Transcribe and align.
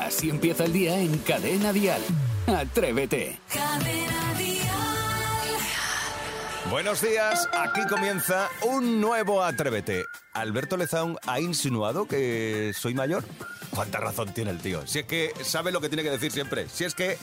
Así 0.00 0.30
empieza 0.30 0.64
el 0.64 0.72
día 0.72 0.98
en 0.98 1.18
Cadena 1.18 1.72
Dial. 1.72 2.00
Atrévete. 2.46 3.38
Buenos 6.70 7.00
días, 7.00 7.48
aquí 7.52 7.80
comienza 7.88 8.48
un 8.62 9.00
nuevo 9.00 9.42
Atrévete. 9.42 10.04
Alberto 10.34 10.76
Lezaun 10.76 11.16
ha 11.26 11.40
insinuado 11.40 12.06
que 12.06 12.72
soy 12.74 12.94
mayor. 12.94 13.24
¿Cuánta 13.70 14.00
razón 14.00 14.34
tiene 14.34 14.50
el 14.50 14.58
tío? 14.58 14.86
Si 14.86 14.98
es 14.98 15.06
que 15.06 15.32
sabe 15.42 15.72
lo 15.72 15.80
que 15.80 15.88
tiene 15.88 16.02
que 16.02 16.10
decir 16.10 16.30
siempre. 16.30 16.68
Si 16.68 16.84
es 16.84 16.94
que 16.94 17.16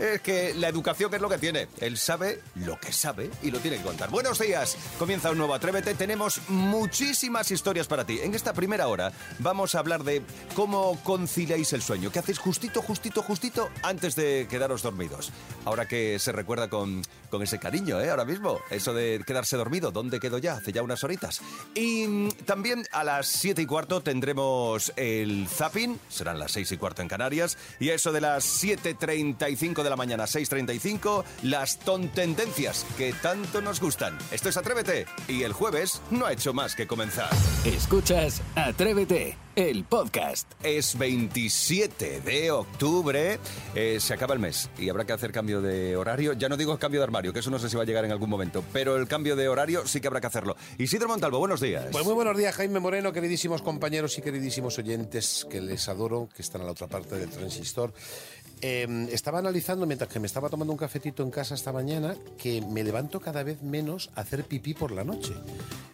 es 0.00 0.20
que 0.22 0.54
la 0.54 0.68
educación 0.68 1.12
es 1.14 1.20
lo 1.20 1.28
que 1.28 1.38
tiene. 1.38 1.68
Él 1.78 1.98
sabe 1.98 2.40
lo 2.54 2.78
que 2.80 2.92
sabe 2.92 3.30
y 3.42 3.50
lo 3.50 3.58
tiene 3.58 3.76
que 3.76 3.82
contar. 3.82 4.10
Buenos 4.10 4.38
días. 4.38 4.76
Comienza 4.98 5.30
un 5.30 5.38
nuevo 5.38 5.54
Atrévete. 5.54 5.94
Tenemos 5.94 6.40
muchísimas 6.48 7.50
historias 7.50 7.86
para 7.86 8.06
ti. 8.06 8.18
En 8.22 8.34
esta 8.34 8.54
primera 8.54 8.88
hora 8.88 9.12
vamos 9.38 9.74
a 9.74 9.80
hablar 9.80 10.02
de 10.02 10.22
cómo 10.54 10.98
conciliáis 11.04 11.72
el 11.74 11.82
sueño. 11.82 12.10
¿Qué 12.10 12.18
hacéis 12.18 12.38
justito, 12.38 12.80
justito, 12.80 13.22
justito 13.22 13.68
antes 13.82 14.16
de 14.16 14.46
quedaros 14.48 14.82
dormidos? 14.82 15.30
Ahora 15.66 15.86
que 15.86 16.18
se 16.18 16.32
recuerda 16.32 16.70
con, 16.70 17.02
con 17.28 17.42
ese 17.42 17.58
cariño, 17.58 18.00
¿eh? 18.00 18.08
Ahora 18.08 18.24
mismo. 18.24 18.60
Eso 18.70 18.94
de 18.94 19.22
quedarse 19.26 19.58
dormido. 19.58 19.90
¿Dónde 19.90 20.18
quedo 20.18 20.38
ya? 20.38 20.54
Hace 20.54 20.72
ya 20.72 20.82
unas 20.82 21.04
horitas. 21.04 21.42
Y 21.74 22.30
también 22.46 22.86
a 22.92 23.04
las 23.04 23.26
7 23.28 23.60
y 23.60 23.66
cuarto 23.66 24.00
tendremos 24.02 24.92
el 24.96 25.46
zapping. 25.46 26.00
Serán 26.08 26.38
las 26.38 26.52
6 26.52 26.72
y 26.72 26.76
cuarto 26.78 27.02
en 27.02 27.08
Canarias. 27.08 27.58
Y 27.78 27.90
a 27.90 27.94
eso 27.94 28.12
de 28.12 28.22
las 28.22 28.64
7.35 28.64 29.82
de 29.82 29.89
la 29.90 29.96
mañana, 29.96 30.24
6.35, 30.24 31.24
las 31.42 31.78
tontendencias 31.78 32.86
que 32.96 33.12
tanto 33.12 33.60
nos 33.60 33.80
gustan. 33.80 34.16
Esto 34.30 34.48
es 34.48 34.56
Atrévete. 34.56 35.06
Y 35.28 35.42
el 35.42 35.52
jueves 35.52 36.00
no 36.10 36.26
ha 36.26 36.32
hecho 36.32 36.54
más 36.54 36.74
que 36.74 36.86
comenzar. 36.86 37.30
Escuchas 37.64 38.40
Atrévete, 38.54 39.36
el 39.56 39.84
podcast. 39.84 40.50
Es 40.62 40.96
27 40.96 42.20
de 42.20 42.50
octubre, 42.50 43.38
eh, 43.74 43.98
se 44.00 44.14
acaba 44.14 44.34
el 44.34 44.40
mes 44.40 44.70
y 44.78 44.88
habrá 44.88 45.04
que 45.04 45.12
hacer 45.12 45.32
cambio 45.32 45.60
de 45.60 45.96
horario. 45.96 46.32
Ya 46.32 46.48
no 46.48 46.56
digo 46.56 46.78
cambio 46.78 47.00
de 47.00 47.04
armario, 47.04 47.32
que 47.32 47.40
eso 47.40 47.50
no 47.50 47.58
sé 47.58 47.68
si 47.68 47.76
va 47.76 47.82
a 47.82 47.86
llegar 47.86 48.04
en 48.04 48.12
algún 48.12 48.30
momento, 48.30 48.64
pero 48.72 48.96
el 48.96 49.06
cambio 49.08 49.36
de 49.36 49.48
horario 49.48 49.86
sí 49.86 50.00
que 50.00 50.06
habrá 50.06 50.20
que 50.20 50.28
hacerlo. 50.28 50.56
Isidro 50.78 51.08
Montalvo, 51.08 51.38
buenos 51.38 51.60
días. 51.60 51.86
Pues 51.92 52.04
muy 52.04 52.14
buenos 52.14 52.36
días, 52.36 52.54
Jaime 52.54 52.80
Moreno, 52.80 53.12
queridísimos 53.12 53.62
compañeros 53.62 54.16
y 54.18 54.22
queridísimos 54.22 54.78
oyentes 54.78 55.46
que 55.50 55.60
les 55.60 55.88
adoro, 55.88 56.28
que 56.34 56.42
están 56.42 56.62
a 56.62 56.64
la 56.64 56.72
otra 56.72 56.86
parte 56.86 57.16
del 57.16 57.30
transistor. 57.30 57.92
Eh, 58.62 59.08
estaba 59.10 59.38
analizando 59.38 59.86
mientras 59.86 60.10
que 60.10 60.20
me 60.20 60.26
estaba 60.26 60.50
tomando 60.50 60.72
un 60.72 60.78
cafetito 60.78 61.22
en 61.22 61.30
casa 61.30 61.54
esta 61.54 61.72
mañana 61.72 62.14
que 62.36 62.60
me 62.60 62.84
levanto 62.84 63.20
cada 63.20 63.42
vez 63.42 63.62
menos 63.62 64.10
a 64.14 64.20
hacer 64.20 64.44
pipí 64.44 64.74
por 64.74 64.90
la 64.92 65.04
noche. 65.04 65.32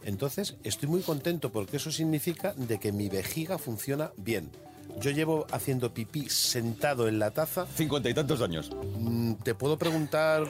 Entonces 0.04 0.56
estoy 0.64 0.88
muy 0.88 1.02
contento 1.02 1.52
porque 1.52 1.76
eso 1.76 1.92
significa 1.92 2.54
de 2.54 2.78
que 2.78 2.92
mi 2.92 3.08
vejiga 3.08 3.58
funciona 3.58 4.12
bien. 4.16 4.50
Yo 4.98 5.10
llevo 5.10 5.46
haciendo 5.52 5.92
pipí 5.92 6.28
sentado 6.30 7.06
en 7.06 7.18
la 7.18 7.30
taza. 7.30 7.66
Cincuenta 7.76 8.08
y 8.08 8.14
tantos 8.14 8.40
años. 8.40 8.70
Mm, 8.98 9.34
Te 9.44 9.54
puedo 9.54 9.76
preguntar, 9.78 10.44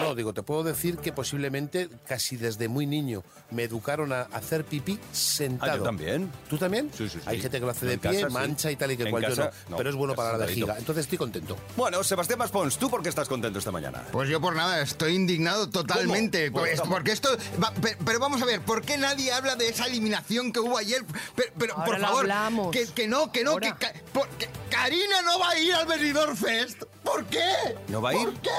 no, 0.00 0.14
digo, 0.14 0.32
te 0.34 0.42
puedo 0.42 0.64
decir 0.64 0.96
que 0.98 1.12
posiblemente 1.12 1.88
casi 2.06 2.36
desde 2.36 2.66
muy 2.68 2.84
niño 2.86 3.22
me 3.50 3.62
educaron 3.62 4.12
a 4.12 4.22
hacer 4.32 4.64
pipí 4.64 4.98
sentado. 5.12 5.72
Ah, 5.72 5.76
yo 5.76 5.82
también. 5.84 6.30
¿Tú 6.50 6.58
también? 6.58 6.90
Sí, 6.92 7.08
sí, 7.08 7.18
sí. 7.18 7.24
Hay 7.26 7.40
gente 7.40 7.58
que 7.60 7.64
lo 7.64 7.70
hace 7.70 7.86
de 7.86 7.92
En 7.94 8.00
pie, 8.00 8.12
casa, 8.14 8.26
sí. 8.26 8.32
mancha 8.32 8.70
y 8.72 8.76
tal 8.76 8.90
y 8.90 8.96
que 8.96 9.04
En 9.04 9.10
cual 9.10 9.22
yo 9.22 9.36
no, 9.36 9.50
no, 9.70 9.76
pero 9.76 9.90
es 9.90 9.96
bueno 9.96 10.14
para 10.14 10.32
la 10.32 10.38
sentadito. 10.38 10.66
vejiga. 10.66 10.78
Entonces 10.80 11.04
estoy 11.04 11.18
contento. 11.18 11.56
Bueno, 11.76 12.02
Sebastián 12.02 12.38
Maspons, 12.40 12.78
¿tú 12.78 12.90
por 12.90 13.02
qué 13.02 13.08
estás 13.08 13.28
contento 13.28 13.60
esta 13.60 13.70
mañana? 13.70 14.02
Pues 14.10 14.28
yo 14.28 14.40
por 14.40 14.56
nada, 14.56 14.80
estoy 14.82 15.14
indignado 15.14 15.70
totalmente. 15.70 16.50
¿Cómo? 16.50 16.64
Pues 16.64 16.80
¿Cómo? 16.80 16.92
porque 16.94 17.12
esto. 17.12 17.28
va- 17.62 17.72
pe- 17.72 17.96
pero 18.04 18.18
vamos 18.18 18.42
a 18.42 18.46
ver, 18.46 18.60
¿por 18.62 18.82
qué 18.82 18.98
nadie 18.98 19.30
habla 19.32 19.54
de 19.54 19.68
esa 19.68 19.86
eliminación 19.86 20.52
que 20.52 20.58
hubo 20.60 20.76
ayer? 20.76 21.04
Pero, 21.36 21.52
pero, 21.56 21.74
Ahora 21.74 21.86
por 21.86 22.00
favor, 22.00 22.20
hablamos. 22.22 22.72
que, 22.72 22.86
que 22.88 23.06
no, 23.06 23.30
que 23.30 23.44
no, 23.44 23.56
que, 23.58 23.68
Ahora. 23.68 23.91
Por- 24.12 24.28
que 24.30 24.48
Karina 24.70 25.22
no 25.22 25.38
va 25.38 25.50
a 25.50 25.58
ir 25.58 25.74
al 25.74 25.86
Benidorm 25.86 26.36
Fest. 26.36 26.82
¿Por 27.04 27.24
qué? 27.26 27.44
¿No 27.88 28.00
va 28.02 28.10
a 28.10 28.14
ir? 28.14 28.24
¿Por 28.24 28.40
qué? 28.40 28.50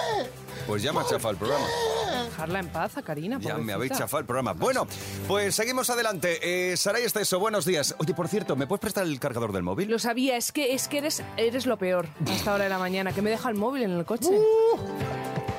Pues 0.67 0.81
ya 0.81 0.93
me 0.93 0.99
ha 1.01 1.03
chafado 1.05 1.31
el 1.31 1.37
programa. 1.37 1.65
Dejarla 2.25 2.59
en 2.59 2.67
paz 2.69 2.97
a 2.97 3.01
Karina. 3.01 3.37
Ya 3.41 3.57
me 3.57 3.73
habéis 3.73 3.91
chafado 3.93 4.19
el 4.21 4.25
programa. 4.25 4.53
Bueno, 4.53 4.87
pues 5.27 5.55
seguimos 5.55 5.89
adelante. 5.89 6.71
Eh, 6.71 6.77
Saray 6.77 7.03
Esteso, 7.03 7.37
buenos 7.39 7.65
días. 7.65 7.95
Oye, 7.99 8.13
por 8.13 8.27
cierto, 8.29 8.55
¿me 8.55 8.65
puedes 8.65 8.79
prestar 8.81 9.03
el 9.05 9.19
cargador 9.19 9.51
del 9.51 9.63
móvil? 9.63 9.89
Lo 9.89 9.99
sabía, 9.99 10.37
es 10.37 10.51
que, 10.53 10.73
es 10.73 10.87
que 10.87 10.99
eres, 10.99 11.21
eres 11.35 11.65
lo 11.65 11.77
peor 11.77 12.07
a 12.25 12.31
esta 12.33 12.53
hora 12.53 12.63
de 12.63 12.69
la 12.69 12.79
mañana, 12.79 13.11
que 13.11 13.21
me 13.21 13.29
deja 13.29 13.49
el 13.49 13.55
móvil 13.55 13.83
en 13.83 13.91
el 13.91 14.05
coche. 14.05 14.29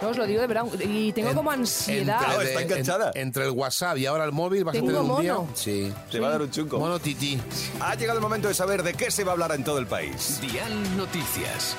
No 0.04 0.10
os 0.10 0.18
lo 0.18 0.26
digo 0.26 0.42
de 0.42 0.46
verdad. 0.46 0.66
Y 0.86 1.12
tengo 1.14 1.30
En- 1.30 1.34
como 1.36 1.50
ansiedad. 1.50 2.18
Claro, 2.18 2.32
Entre, 2.42 2.48
está 2.48 2.62
enganchada. 2.62 3.10
en- 3.14 3.22
entre 3.22 3.44
el 3.46 3.50
WhatsApp 3.52 3.96
y 3.96 4.04
ahora 4.04 4.24
el 4.26 4.32
móvil 4.32 4.62
vas 4.62 4.72
Tengo 4.74 4.90
a 4.90 4.92
tener 4.92 5.10
un 5.10 5.20
día. 5.22 5.36
Sí. 5.54 5.90
Te 6.10 6.20
va 6.20 6.28
a 6.28 6.30
dar 6.32 6.42
un 6.42 6.50
chunco. 6.50 6.78
Mono 6.78 6.98
tití. 6.98 7.40
Ha 7.80 7.94
llegado 7.94 8.18
el 8.18 8.22
momento 8.22 8.48
de 8.48 8.54
saber 8.54 8.82
de 8.82 8.92
qué 8.92 9.10
se 9.10 9.24
va 9.24 9.30
a 9.30 9.32
hablar 9.32 9.52
en 9.52 9.64
todo 9.64 9.78
el 9.78 9.86
país. 9.86 10.38
Dial 10.42 10.96
Noticias. 10.98 11.74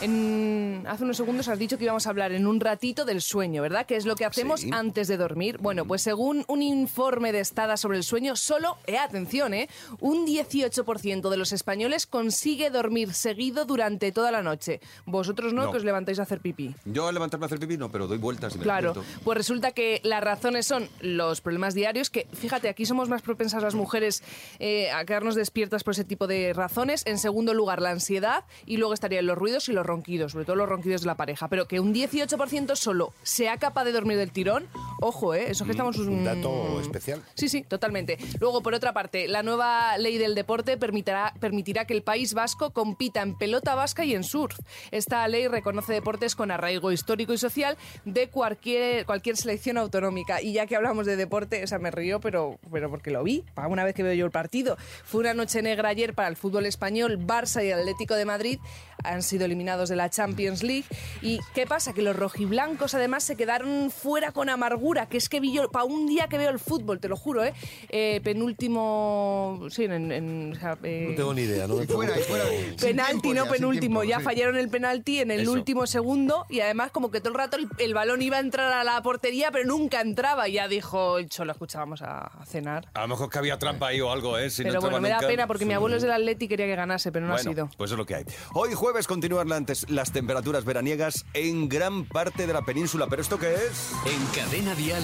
En- 0.00 0.84
hace 0.86 1.04
unos 1.04 1.16
segundos 1.16 1.48
has 1.48 1.58
dicho 1.58 1.76
que 1.76 1.84
íbamos 1.84 2.06
a 2.06 2.10
hablar 2.10 2.32
en 2.32 2.46
un 2.46 2.60
ratito 2.60 3.04
del 3.04 3.20
sueño, 3.20 3.62
¿verdad? 3.62 3.84
Que 3.86 3.96
es 3.96 4.06
lo 4.06 4.14
que 4.14 4.24
hacemos 4.24 4.60
Sí. 4.60 4.70
antes 4.72 5.08
de 5.08 5.16
dormir. 5.16 5.58
Bueno, 5.58 5.84
pues 5.86 6.02
según 6.02 6.44
un 6.48 6.62
informe 6.62 7.32
de 7.32 7.40
Estada 7.40 7.76
sobre 7.76 7.98
el 7.98 8.04
sueño, 8.04 8.36
solo, 8.36 8.76
eh, 8.86 8.96
atención, 8.98 9.54
¿eh? 9.54 9.68
Un 10.00 10.24
18% 10.24 11.30
de 11.30 11.36
los 11.36 11.52
españoles 11.52 12.06
consigue 12.06 12.70
dormir 12.70 13.12
seguido 13.12 13.64
durante 13.64 14.12
toda 14.12 14.30
la 14.30 14.42
noche. 14.42 14.80
Vosotros 15.04 15.52
no, 15.52 15.64
No. 15.64 15.70
que 15.72 15.78
os 15.78 15.84
levantáis 15.84 16.18
a 16.20 16.22
hacer 16.22 16.40
pipí. 16.40 16.74
Yo 16.84 17.08
al 17.08 17.14
levantarme 17.14 17.44
a 17.44 17.46
hacer 17.46 17.58
pipí 17.58 17.76
no, 17.76 17.90
pero 17.90 18.06
doy 18.06 18.18
vueltas 18.18 18.54
y 18.54 18.58
me 18.58 18.64
Claro, 18.64 18.94
despierto. 18.94 19.20
pues 19.24 19.36
resulta 19.38 19.72
que 19.72 20.00
las 20.04 20.22
razones 20.22 20.66
son 20.66 20.88
los 21.00 21.40
problemas 21.40 21.74
diarios, 21.74 22.08
que 22.10 22.26
fíjate, 22.32 22.68
aquí 22.68 22.86
somos 22.86 23.08
más 23.08 23.22
propensas 23.22 23.62
las 23.62 23.74
mujeres 23.74 24.22
eh, 24.60 24.90
a 24.90 25.04
quedarnos 25.04 25.34
despiertas 25.34 25.82
por 25.84 25.92
ese 25.92 26.04
tipo 26.04 26.26
de 26.26 26.52
razones. 26.52 27.02
En 27.06 27.18
segundo 27.18 27.52
lugar, 27.54 27.82
la 27.82 27.90
ansiedad 27.90 28.44
y 28.64 28.76
luego 28.76 28.94
estarían 28.94 29.26
los 29.26 29.36
ruidos 29.36 29.68
y 29.68 29.72
los 29.72 29.86
ronquidos, 29.88 30.32
sobre 30.32 30.44
todo 30.44 30.54
los 30.54 30.68
ronquidos 30.68 31.00
de 31.00 31.08
la 31.08 31.16
pareja. 31.16 31.48
Pero 31.48 31.66
que 31.66 31.80
un 31.80 31.92
18% 31.92 32.76
solo 32.76 33.12
sea 33.24 33.56
capaz 33.56 33.84
de 33.84 33.92
dormir 33.92 34.16
del 34.16 34.30
tirón, 34.30 34.68
ojo, 35.00 35.34
¿eh? 35.34 35.50
Eso 35.50 35.64
que 35.64 35.72
estamos... 35.72 35.98
Un 35.98 36.22
mm, 36.22 36.24
dato 36.24 36.80
especial. 36.80 37.22
Sí, 37.34 37.48
sí, 37.48 37.62
totalmente. 37.62 38.18
Luego, 38.38 38.62
por 38.62 38.74
otra 38.74 38.92
parte, 38.92 39.26
la 39.26 39.42
nueva 39.42 39.98
ley 39.98 40.18
del 40.18 40.34
deporte 40.34 40.76
permitirá, 40.76 41.34
permitirá 41.40 41.86
que 41.86 41.94
el 41.94 42.02
País 42.02 42.34
Vasco 42.34 42.70
compita 42.72 43.22
en 43.22 43.36
pelota 43.36 43.74
vasca 43.74 44.04
y 44.04 44.14
en 44.14 44.22
surf. 44.22 44.58
Esta 44.90 45.26
ley 45.26 45.48
reconoce 45.48 45.92
deportes 45.92 46.36
con 46.36 46.50
arraigo 46.50 46.92
histórico 46.92 47.32
y 47.32 47.38
social 47.38 47.76
de 48.04 48.28
cualquier, 48.28 49.06
cualquier 49.06 49.36
selección 49.36 49.78
autonómica. 49.78 50.40
Y 50.42 50.52
ya 50.52 50.66
que 50.66 50.76
hablamos 50.76 51.06
de 51.06 51.16
deporte, 51.16 51.64
o 51.64 51.66
sea, 51.66 51.78
me 51.78 51.90
río, 51.90 52.20
pero, 52.20 52.58
pero 52.70 52.90
porque 52.90 53.10
lo 53.10 53.22
vi, 53.22 53.44
una 53.68 53.84
vez 53.84 53.94
que 53.94 54.02
veo 54.02 54.14
yo 54.14 54.24
el 54.24 54.30
partido. 54.30 54.76
Fue 55.04 55.20
una 55.20 55.34
noche 55.34 55.62
negra 55.62 55.88
ayer 55.88 56.14
para 56.14 56.28
el 56.28 56.36
fútbol 56.36 56.66
español. 56.66 57.18
Barça 57.18 57.64
y 57.64 57.72
Atlético 57.72 58.14
de 58.14 58.24
Madrid 58.24 58.58
han 59.04 59.22
sido 59.22 59.44
eliminados 59.44 59.88
de 59.88 59.96
la 59.96 60.10
Champions 60.10 60.62
League. 60.62 60.84
¿Y 61.22 61.40
qué 61.54 61.66
pasa? 61.66 61.92
Que 61.92 62.02
los 62.02 62.16
rojiblancos 62.16 62.94
además 62.94 63.24
se 63.24 63.36
quedaron 63.36 63.90
fuera 63.90 64.32
con 64.32 64.48
amargura, 64.48 65.06
que 65.06 65.16
es 65.16 65.28
que 65.28 65.40
vi 65.40 65.52
yo, 65.52 65.70
para 65.70 65.84
un 65.84 66.06
día 66.06 66.28
que 66.28 66.38
veo 66.38 66.50
el 66.50 66.58
fútbol, 66.58 66.98
te 67.00 67.08
lo 67.08 67.16
juro, 67.16 67.44
¿eh? 67.44 67.54
Eh, 67.88 68.20
penúltimo... 68.24 69.66
Sí, 69.70 69.84
en... 69.84 70.12
en- 70.12 70.52
o 70.56 70.60
sea, 70.60 70.78
eh, 70.82 71.06
No 71.10 71.16
tengo 71.16 71.34
ni 71.34 71.42
idea, 71.42 71.66
¿no? 71.66 71.76
Fuera, 71.84 72.18
y 72.18 72.22
fuera. 72.22 72.44
Penalti, 72.80 73.20
tiempo 73.20 73.34
no 73.40 73.44
ya, 73.46 73.50
penúltimo. 73.50 74.00
tiempo, 74.00 74.04
ya 74.04 74.18
sí. 74.18 74.24
fallaron 74.24 74.56
el 74.56 74.68
penalti 74.68 75.20
en 75.20 75.30
el 75.30 75.40
Eso. 75.40 75.52
último 75.52 75.86
segundo 75.86 76.46
y 76.48 76.60
además 76.60 76.90
como 76.90 77.10
que 77.10 77.20
todo 77.20 77.30
el 77.30 77.34
rato 77.38 77.56
el, 77.56 77.68
el 77.78 77.94
balón 77.94 78.22
iba 78.22 78.36
a 78.36 78.40
entrar 78.40 78.72
a 78.72 78.84
la 78.84 79.00
portería, 79.02 79.50
pero 79.50 79.64
nunca 79.66 80.00
entraba. 80.00 80.48
Y 80.48 80.52
ya 80.54 80.68
dijo 80.68 81.18
el 81.18 81.28
Cholo, 81.28 81.52
escuchábamos 81.52 82.02
a, 82.02 82.26
a 82.26 82.46
cenar. 82.46 82.88
A 82.94 83.02
lo 83.02 83.08
mejor 83.08 83.30
que 83.30 83.38
había 83.38 83.58
trampa 83.58 83.88
ahí 83.88 84.00
o 84.00 84.10
algo, 84.10 84.38
¿eh? 84.38 84.50
Si 84.50 84.62
no 84.64 84.68
pero 84.70 84.80
bueno, 84.80 85.00
me 85.00 85.08
da 85.08 85.16
nunca. 85.16 85.28
pena 85.28 85.46
porque 85.46 85.64
mi 85.64 85.74
abuelo 85.74 85.96
es 85.96 86.02
del 86.02 86.12
Atleti 86.12 86.46
y 86.46 86.48
quería 86.48 86.66
que 86.66 86.76
ganase, 86.76 87.12
pero 87.12 87.26
no 87.26 87.32
bueno, 87.32 87.50
ha 87.50 87.54
sido. 87.54 87.70
pues 87.76 87.90
es 87.90 87.96
lo 87.96 88.06
que 88.06 88.14
hay. 88.16 88.24
Hoy 88.54 88.72
jueves 88.88 89.06
continúan 89.06 89.52
antes 89.52 89.84
las 89.90 90.12
temperaturas 90.12 90.64
veraniegas 90.64 91.26
en 91.34 91.68
gran 91.68 92.06
parte 92.06 92.46
de 92.46 92.54
la 92.54 92.62
península. 92.62 93.06
¿Pero 93.06 93.20
esto 93.20 93.38
qué 93.38 93.52
es? 93.54 93.92
En 94.06 94.24
Cadena 94.34 94.74
Dial, 94.74 95.02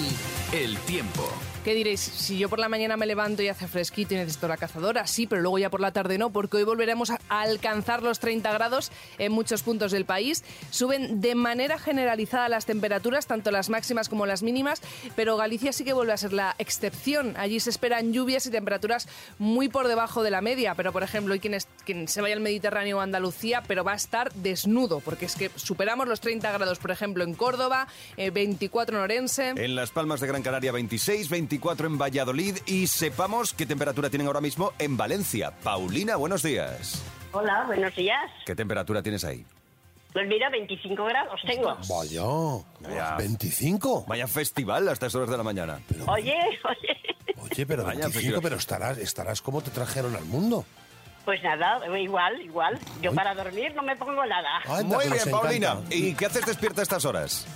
el 0.53 0.75
tiempo. 0.79 1.23
¿Qué 1.63 1.73
diréis? 1.73 1.99
Si 1.99 2.37
yo 2.37 2.47
por 2.47 2.59
la 2.59 2.69
mañana 2.69 2.95
me 2.95 3.07
levanto 3.07 3.41
y 3.41 3.47
hace 3.47 3.67
fresquito 3.67 4.13
y 4.13 4.17
necesito 4.17 4.47
la 4.47 4.55
cazadora, 4.57 5.07
sí, 5.07 5.25
pero 5.25 5.41
luego 5.41 5.57
ya 5.57 5.71
por 5.71 5.81
la 5.81 5.91
tarde 5.91 6.19
no, 6.19 6.29
porque 6.31 6.57
hoy 6.57 6.63
volveremos 6.63 7.09
a 7.09 7.19
alcanzar 7.27 8.03
los 8.03 8.19
30 8.19 8.51
grados 8.53 8.91
en 9.17 9.31
muchos 9.31 9.63
puntos 9.63 9.91
del 9.91 10.05
país. 10.05 10.43
Suben 10.69 11.21
de 11.21 11.33
manera 11.33 11.79
generalizada 11.79 12.49
las 12.49 12.67
temperaturas, 12.67 13.25
tanto 13.25 13.49
las 13.49 13.69
máximas 13.69 14.09
como 14.09 14.27
las 14.27 14.43
mínimas, 14.43 14.79
pero 15.15 15.37
Galicia 15.37 15.73
sí 15.73 15.83
que 15.83 15.93
vuelve 15.93 16.13
a 16.13 16.17
ser 16.17 16.33
la 16.33 16.53
excepción. 16.59 17.33
Allí 17.35 17.59
se 17.59 17.71
esperan 17.71 18.13
lluvias 18.13 18.45
y 18.45 18.51
temperaturas 18.51 19.07
muy 19.39 19.67
por 19.67 19.87
debajo 19.87 20.21
de 20.21 20.29
la 20.29 20.41
media, 20.41 20.75
pero 20.75 20.93
por 20.93 21.01
ejemplo, 21.01 21.33
hay 21.33 21.39
quien, 21.39 21.55
es- 21.55 21.67
quien 21.83 22.07
se 22.07 22.21
vaya 22.21 22.35
al 22.35 22.41
Mediterráneo 22.41 22.97
o 22.97 23.01
Andalucía, 23.01 23.63
pero 23.67 23.74
va 23.83 23.93
a 23.93 23.95
estar 23.95 24.31
desnudo, 24.33 24.99
porque 25.01 25.25
es 25.25 25.35
que 25.35 25.49
superamos 25.55 26.07
los 26.07 26.21
30 26.21 26.51
grados, 26.51 26.79
por 26.79 26.91
ejemplo, 26.91 27.23
en 27.23 27.33
Córdoba, 27.33 27.87
eh, 28.17 28.29
24 28.29 28.97
en 28.97 29.03
Orense. 29.03 29.49
En 29.49 29.75
Las 29.75 29.91
Palmas 29.91 30.19
de 30.21 30.27
Gran 30.27 30.41
Canaria 30.43 30.71
26, 30.71 31.29
24 31.29 31.87
en 31.87 31.97
Valladolid 31.97 32.57
y 32.65 32.87
sepamos 32.87 33.53
qué 33.53 33.65
temperatura 33.65 34.09
tienen 34.09 34.27
ahora 34.27 34.41
mismo 34.41 34.73
en 34.79 34.97
Valencia. 34.97 35.51
Paulina, 35.63 36.15
buenos 36.15 36.41
días. 36.43 37.03
Hola, 37.31 37.63
buenos 37.67 37.95
días. 37.95 38.31
¿Qué 38.45 38.55
temperatura 38.55 39.01
tienes 39.03 39.23
ahí? 39.25 39.45
Pues 40.13 40.27
mira, 40.29 40.49
25 40.49 41.03
grados 41.03 41.41
tengo. 41.45 41.75
Vaya, 41.89 42.23
Vaya. 42.79 43.15
25. 43.17 44.05
Vaya 44.07 44.27
festival 44.27 44.87
a 44.87 44.93
estas 44.93 45.13
horas 45.13 45.29
de 45.29 45.35
la 45.35 45.43
mañana. 45.43 45.81
Oye, 46.07 46.33
oye. 46.63 47.35
Oye, 47.41 47.65
pero 47.65 47.83
Vaya 47.83 47.99
25, 47.99 48.13
festival. 48.13 48.41
pero 48.41 48.55
estarás, 48.55 48.97
estarás 48.97 49.41
como 49.41 49.61
te 49.61 49.71
trajeron 49.71 50.15
al 50.15 50.23
mundo. 50.23 50.63
Pues 51.25 51.41
nada, 51.43 51.79
igual, 51.97 52.39
igual. 52.41 52.79
Yo 53.01 53.13
para 53.13 53.33
dormir 53.33 53.73
no 53.75 53.81
me 53.81 53.95
pongo 53.95 54.25
nada. 54.25 54.61
Anda, 54.67 54.97
Muy 54.97 55.09
bien, 55.09 55.31
Paulina. 55.31 55.77
¿Y 55.89 56.13
qué 56.13 56.27
haces 56.27 56.45
despierta 56.45 56.81
a 56.81 56.83
estas 56.83 57.03
horas? 57.03 57.47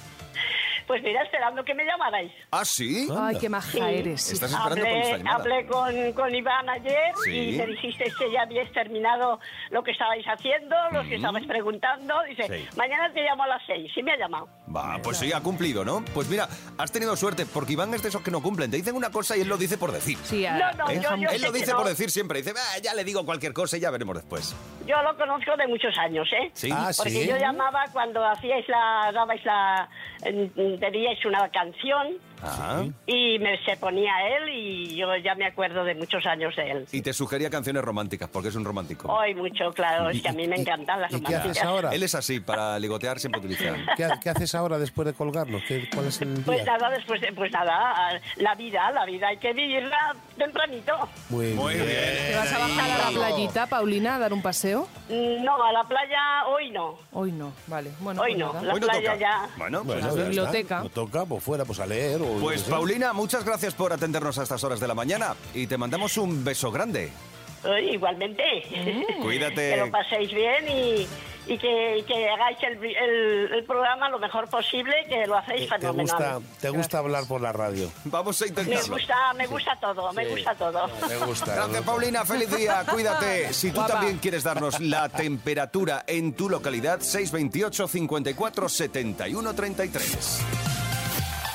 Pues 0.89 1.03
mira, 1.03 1.21
esperando 1.21 1.63
que 1.63 1.75
me 1.75 1.86
llamarais. 1.86 2.31
¿Ah, 2.50 2.65
sí? 2.65 3.07
Ay, 3.15 3.38
qué 3.39 3.47
maja 3.47 3.91
eres. 3.91 4.31
Estás 4.31 4.51
esperando 4.51 4.81
con 4.83 4.88
esta 4.97 5.13
Hablé, 5.13 5.18
llamada. 5.24 5.36
hablé 5.36 5.65
con, 5.68 6.13
con 6.13 6.33
Iván 6.36 6.68
ayer 6.68 7.12
Sí. 7.24 7.31
y 7.53 7.57
me 7.59 7.68
dijisteis 7.68 8.15
que 8.18 8.31
ya 8.31 8.41
habíais 8.41 8.71
terminado 8.74 9.39
lo 9.69 9.83
que 9.83 9.91
estabais 9.91 10.25
haciendo, 10.25 10.75
lo 10.91 11.03
que 11.03 11.18
estabais 11.18 11.45
preguntando. 11.45 12.15
Dice, 12.27 12.44
Sí. 12.47 12.68
mañana 12.75 13.13
te 13.13 13.21
llamo 13.21 13.44
a 13.44 13.47
las 13.50 13.62
seis. 13.68 13.91
Sí 13.94 14.01
me 14.01 14.13
ha 14.13 14.18
llamado. 14.18 14.50
Va, 14.75 15.00
pues 15.03 15.18
sí, 15.18 15.31
ha 15.31 15.41
cumplido, 15.41 15.86
¿no? 15.86 16.03
Pues 16.12 16.27
mira, 16.27 16.47
has 16.80 16.91
tenido 16.91 17.15
suerte, 17.15 17.45
porque 17.45 17.74
Iván 17.74 17.94
es 17.94 18.01
de 18.01 18.09
esos 18.09 18.24
que 18.24 18.31
no 18.31 18.41
cumplen. 18.41 18.71
Te 18.71 18.77
dicen 18.77 18.95
una 18.95 19.12
cosa 19.12 19.38
y 19.38 19.41
él 19.41 19.47
lo 19.47 19.57
dice 19.57 19.77
por 19.77 19.91
decir. 19.91 20.18
Sí, 20.24 20.44
a- 20.47 20.57
No, 20.57 20.86
no, 20.86 20.89
¿Eh? 20.89 20.95
yo, 21.03 21.15
yo 21.18 21.30
él 21.30 21.39
sé 21.39 21.45
lo 21.45 21.51
que 21.53 21.59
dice 21.59 21.71
no. 21.71 21.77
por 21.77 21.88
decir 21.88 22.09
siempre. 22.09 22.41
Dice, 22.41 22.56
"Ah, 22.57 22.80
ya 22.81 22.95
le 22.95 23.03
digo 23.03 23.24
cualquier 23.25 23.53
cosa 23.53 23.77
y 23.77 23.80
ya 23.81 23.91
veremos 23.91 24.15
después. 24.15 24.56
Yo 24.88 25.00
lo 25.03 25.15
conozco 25.18 25.56
de 25.56 25.68
muchos 25.68 25.95
años, 26.00 26.27
¿eh? 26.33 26.50
Sí. 26.53 26.71
Ah, 26.74 26.89
Porque 26.97 27.12
sí. 27.12 27.27
yo 27.27 27.38
llamaba 27.38 27.86
cuando 27.94 28.25
hacíais 28.25 28.68
la, 28.68 29.12
dabais 29.13 29.45
la, 29.45 29.88
eh, 30.24 30.77
pedíais 30.79 31.23
una 31.25 31.49
canción 31.49 32.17
Ah. 32.44 32.83
y 33.06 33.38
me, 33.39 33.57
se 33.65 33.75
ponía 33.77 34.12
él 34.38 34.50
y 34.50 34.95
yo 34.95 35.07
ya 35.18 35.36
me 35.36 35.45
acuerdo 35.45 35.83
de 35.83 35.95
muchos 35.95 36.25
años 36.25 36.56
de 36.56 36.71
él. 36.71 36.88
Y 36.91 37.01
te 37.01 37.13
sugería 37.13 37.50
canciones 37.50 37.83
románticas, 37.83 38.30
porque 38.31 38.50
es 38.50 38.56
un 38.56 38.65
romántico. 38.65 39.12
Hoy 39.12 39.36
mucho, 39.36 39.71
claro, 39.74 40.09
es 40.09 40.21
que 40.21 40.30
a 40.30 40.33
mí 40.33 40.47
me 40.47 40.56
¿Y- 40.57 40.62
encantan 40.62 41.01
las 41.01 41.12
¿Y 41.13 41.19
qué 41.21 41.36
haces 41.36 41.39
románticas. 41.57 41.68
ahora? 41.68 41.89
Él 41.91 42.03
es 42.03 42.15
así, 42.15 42.39
para 42.39 42.77
ligotear 42.80 43.19
siempre 43.19 43.39
utiliza. 43.41 43.74
¿Qué, 43.97 44.07
qué 44.21 44.30
haces 44.30 44.53
ahora 44.56 44.77
después 44.77 45.06
de 45.07 45.13
colgarnos? 45.13 45.62
¿Qué- 45.68 45.89
¿Cuál 45.94 46.07
es 46.07 46.21
el 46.21 46.41
Pues 46.45 46.63
día? 46.63 46.77
nada, 46.77 46.89
después 46.89 47.19
de, 47.21 47.31
pues 47.33 47.51
nada, 47.51 48.19
la 48.38 48.56
vida, 48.56 48.91
la 48.91 49.06
vida 49.06 49.27
hay 49.27 49.38
que 49.38 49.53
vivirla 49.53 50.15
tempranito. 50.38 50.94
Muy, 51.30 51.47
Muy 51.53 51.74
bien. 51.75 51.88
¿Te 51.88 52.36
vas 52.36 52.53
a 52.53 52.57
bajar 52.59 52.91
a 52.91 53.12
la 53.12 53.18
playita, 53.18 53.68
Paulina, 53.68 54.15
a 54.15 54.19
dar 54.19 54.33
un 54.33 54.41
paseo? 54.41 54.88
No, 55.09 55.63
a 55.63 55.71
la 55.71 55.83
playa 55.83 56.45
hoy 56.47 56.71
no. 56.71 56.97
Hoy 57.12 57.31
no, 57.31 57.51
vale. 57.68 57.91
Bueno, 58.00 58.21
Hoy 58.21 58.31
pues 58.33 58.39
no, 58.39 58.53
nada. 58.53 58.62
la 58.65 58.74
Hoy 58.74 58.80
no 58.80 58.88
playa 58.88 59.01
toca. 59.13 59.18
ya. 59.19 59.50
Bueno, 59.57 59.83
pues, 59.83 59.88
Bueno, 59.88 60.00
la 60.00 60.03
ya 60.03 60.09
está. 60.21 60.30
biblioteca. 60.30 60.83
No 60.83 60.89
toca, 60.89 61.25
pues 61.25 61.44
fuera, 61.44 61.65
pues 61.65 61.80
a 61.80 61.86
leer. 61.86 62.21
O, 62.21 62.28
pues 62.41 62.59
qué 62.61 62.65
sé. 62.65 62.71
Paulina, 62.71 63.13
muchas 63.13 63.43
gracias 63.45 63.73
por 63.73 63.93
atendernos 63.93 64.37
a 64.37 64.43
estas 64.43 64.63
horas 64.63 64.79
de 64.79 64.87
la 64.87 64.95
mañana 64.95 65.35
y 65.53 65.67
te 65.67 65.77
mandamos 65.77 66.17
un 66.17 66.43
beso 66.43 66.71
grande. 66.71 67.11
Hoy, 67.63 67.89
igualmente. 67.91 68.43
Cuídate. 69.21 69.71
que 69.71 69.77
lo 69.77 69.91
paséis 69.91 70.31
bien 70.33 70.65
y, 70.69 71.07
y 71.53 71.57
que, 71.57 71.97
y 71.97 72.03
que 72.03 72.29
hagáis 72.29 72.57
el, 72.63 72.77
el- 72.85 73.51
el 73.53 73.63
programa 73.65 74.07
lo 74.07 74.17
mejor 74.17 74.47
posible, 74.49 74.93
que 75.09 75.27
lo 75.27 75.37
hacéis 75.37 75.63
¿Te, 75.67 75.75
te 75.75 75.79
fenomenal. 75.81 76.05
gusta, 76.39 76.39
¿Te 76.61 76.69
gusta 76.69 76.97
hablar 76.99 77.25
por 77.27 77.41
la 77.41 77.51
radio? 77.51 77.91
Vamos 78.05 78.41
a 78.41 78.45
Me 78.45 78.49
intentarlo. 78.49 78.93
gusta, 78.95 79.33
me 79.33 79.47
gusta 79.47 79.75
todo, 79.75 80.13
me 80.13 80.25
gusta 80.27 80.55
todo. 80.55 80.87
Me 81.09 81.17
gusta. 81.25 81.53
Gracias, 81.53 81.81
Paulina. 81.83 82.23
Feliz 82.23 82.55
día. 82.55 82.85
Cuídate. 82.89 83.53
Si 83.53 83.71
tú 83.71 83.75
Guapa. 83.75 83.93
también 83.95 84.19
quieres 84.19 84.43
darnos 84.45 84.79
la 84.79 85.09
temperatura 85.09 86.05
en 86.07 86.31
tu 86.33 86.49
localidad, 86.49 87.01
628 87.01 87.89
54 87.89 88.69
71 88.69 89.53
33. 89.53 90.39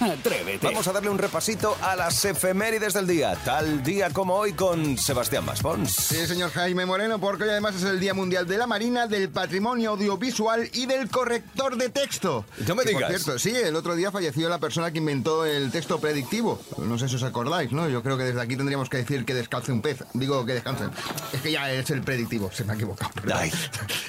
Atrévete. 0.00 0.66
Vamos 0.66 0.88
a 0.88 0.92
darle 0.92 1.10
un 1.10 1.18
repasito 1.18 1.76
a 1.82 1.94
las 1.94 2.24
efemérides 2.24 2.94
del 2.94 3.06
día. 3.06 3.36
Tal 3.44 3.82
día 3.82 4.10
como 4.10 4.34
hoy 4.34 4.54
con 4.54 4.96
Sebastián 4.96 5.44
Maspons. 5.44 5.92
Sí, 5.92 6.26
señor 6.26 6.50
Jaime 6.52 6.86
Moreno, 6.86 7.18
porque 7.20 7.44
hoy 7.44 7.50
además 7.50 7.74
es 7.74 7.82
el 7.82 8.00
Día 8.00 8.14
Mundial 8.14 8.46
de 8.46 8.56
la 8.56 8.66
Marina, 8.66 9.06
del 9.06 9.28
Patrimonio 9.28 9.90
Audiovisual 9.90 10.70
y 10.72 10.86
del 10.86 11.10
Corrector 11.10 11.76
de 11.76 11.90
Texto. 11.90 12.46
No 12.66 12.74
me 12.74 12.84
digas. 12.84 13.02
Por 13.02 13.10
cierto, 13.10 13.38
sí, 13.38 13.50
el 13.54 13.76
otro 13.76 13.94
día 13.94 14.10
falleció 14.10 14.48
la 14.48 14.58
persona 14.58 14.90
que 14.90 14.98
inventó 14.98 15.44
el 15.44 15.70
texto 15.70 16.00
predictivo. 16.00 16.60
No 16.78 16.98
sé 16.98 17.08
si 17.08 17.16
os 17.16 17.22
acordáis, 17.22 17.70
¿no? 17.72 17.88
Yo 17.88 18.02
creo 18.02 18.16
que 18.16 18.24
desde 18.24 18.40
aquí 18.40 18.56
tendríamos 18.56 18.88
que 18.88 18.96
decir 18.96 19.26
que 19.26 19.34
descalce 19.34 19.70
un 19.70 19.82
pez. 19.82 20.02
Digo 20.14 20.46
que 20.46 20.54
descansen. 20.54 20.90
Es 21.32 21.42
que 21.42 21.52
ya 21.52 21.70
es 21.70 21.90
el 21.90 22.00
predictivo, 22.00 22.50
se 22.50 22.64
me 22.64 22.72
ha 22.72 22.76
equivocado. 22.76 23.10